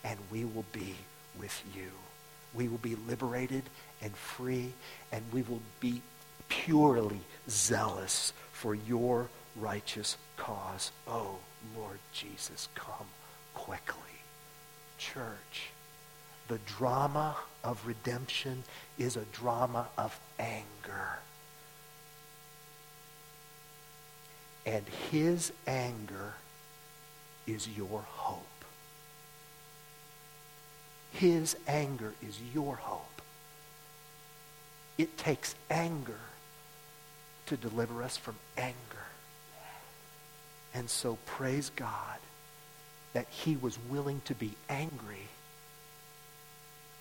and 0.05 0.19
we 0.31 0.45
will 0.45 0.65
be 0.73 0.95
with 1.39 1.63
you. 1.75 1.91
We 2.53 2.69
will 2.69 2.79
be 2.79 2.97
liberated 3.09 3.65
and 4.01 4.15
free 4.15 4.73
and 5.11 5.23
we 5.33 5.43
will 5.43 5.63
be 5.81 6.03
purely 6.49 7.21
zealous 7.49 8.33
for 8.53 8.75
your 8.75 9.29
righteous 9.57 10.17
cause. 10.37 10.93
Oh, 11.09 11.39
Lord 11.77 11.99
Jesus, 12.13 12.69
come 12.75 13.07
quickly. 13.55 14.01
Church, 14.99 15.71
the 16.49 16.59
drama 16.67 17.37
of 17.63 17.87
redemption 17.87 18.63
is 18.99 19.17
a 19.17 19.25
drama 19.33 19.89
of 19.97 20.19
anger. 20.39 21.19
and 24.67 24.85
his 25.11 25.53
anger 25.67 26.35
is 27.47 27.69
your 27.69 28.03
hope. 28.09 28.41
His 31.13 31.57
anger 31.69 32.15
is 32.27 32.39
your 32.53 32.77
hope. 32.77 33.23
It 34.97 35.17
takes 35.19 35.55
anger 35.71 36.19
to 37.47 37.57
deliver 37.57 38.03
us 38.03 38.17
from 38.17 38.37
anger. 38.57 38.77
And 40.73 40.89
so 40.89 41.19
praise 41.27 41.71
God 41.77 42.19
that 43.13 43.27
he 43.31 43.57
was 43.57 43.79
willing 43.89 44.21
to 44.25 44.35
be 44.35 44.55
angry 44.69 45.29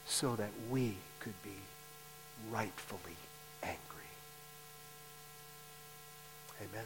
so 0.05 0.36
that 0.36 0.51
we 0.70 0.95
could 1.20 1.41
be 1.43 1.57
rightfully 2.51 3.18
angry. 3.64 3.80
Amen. 6.61 6.86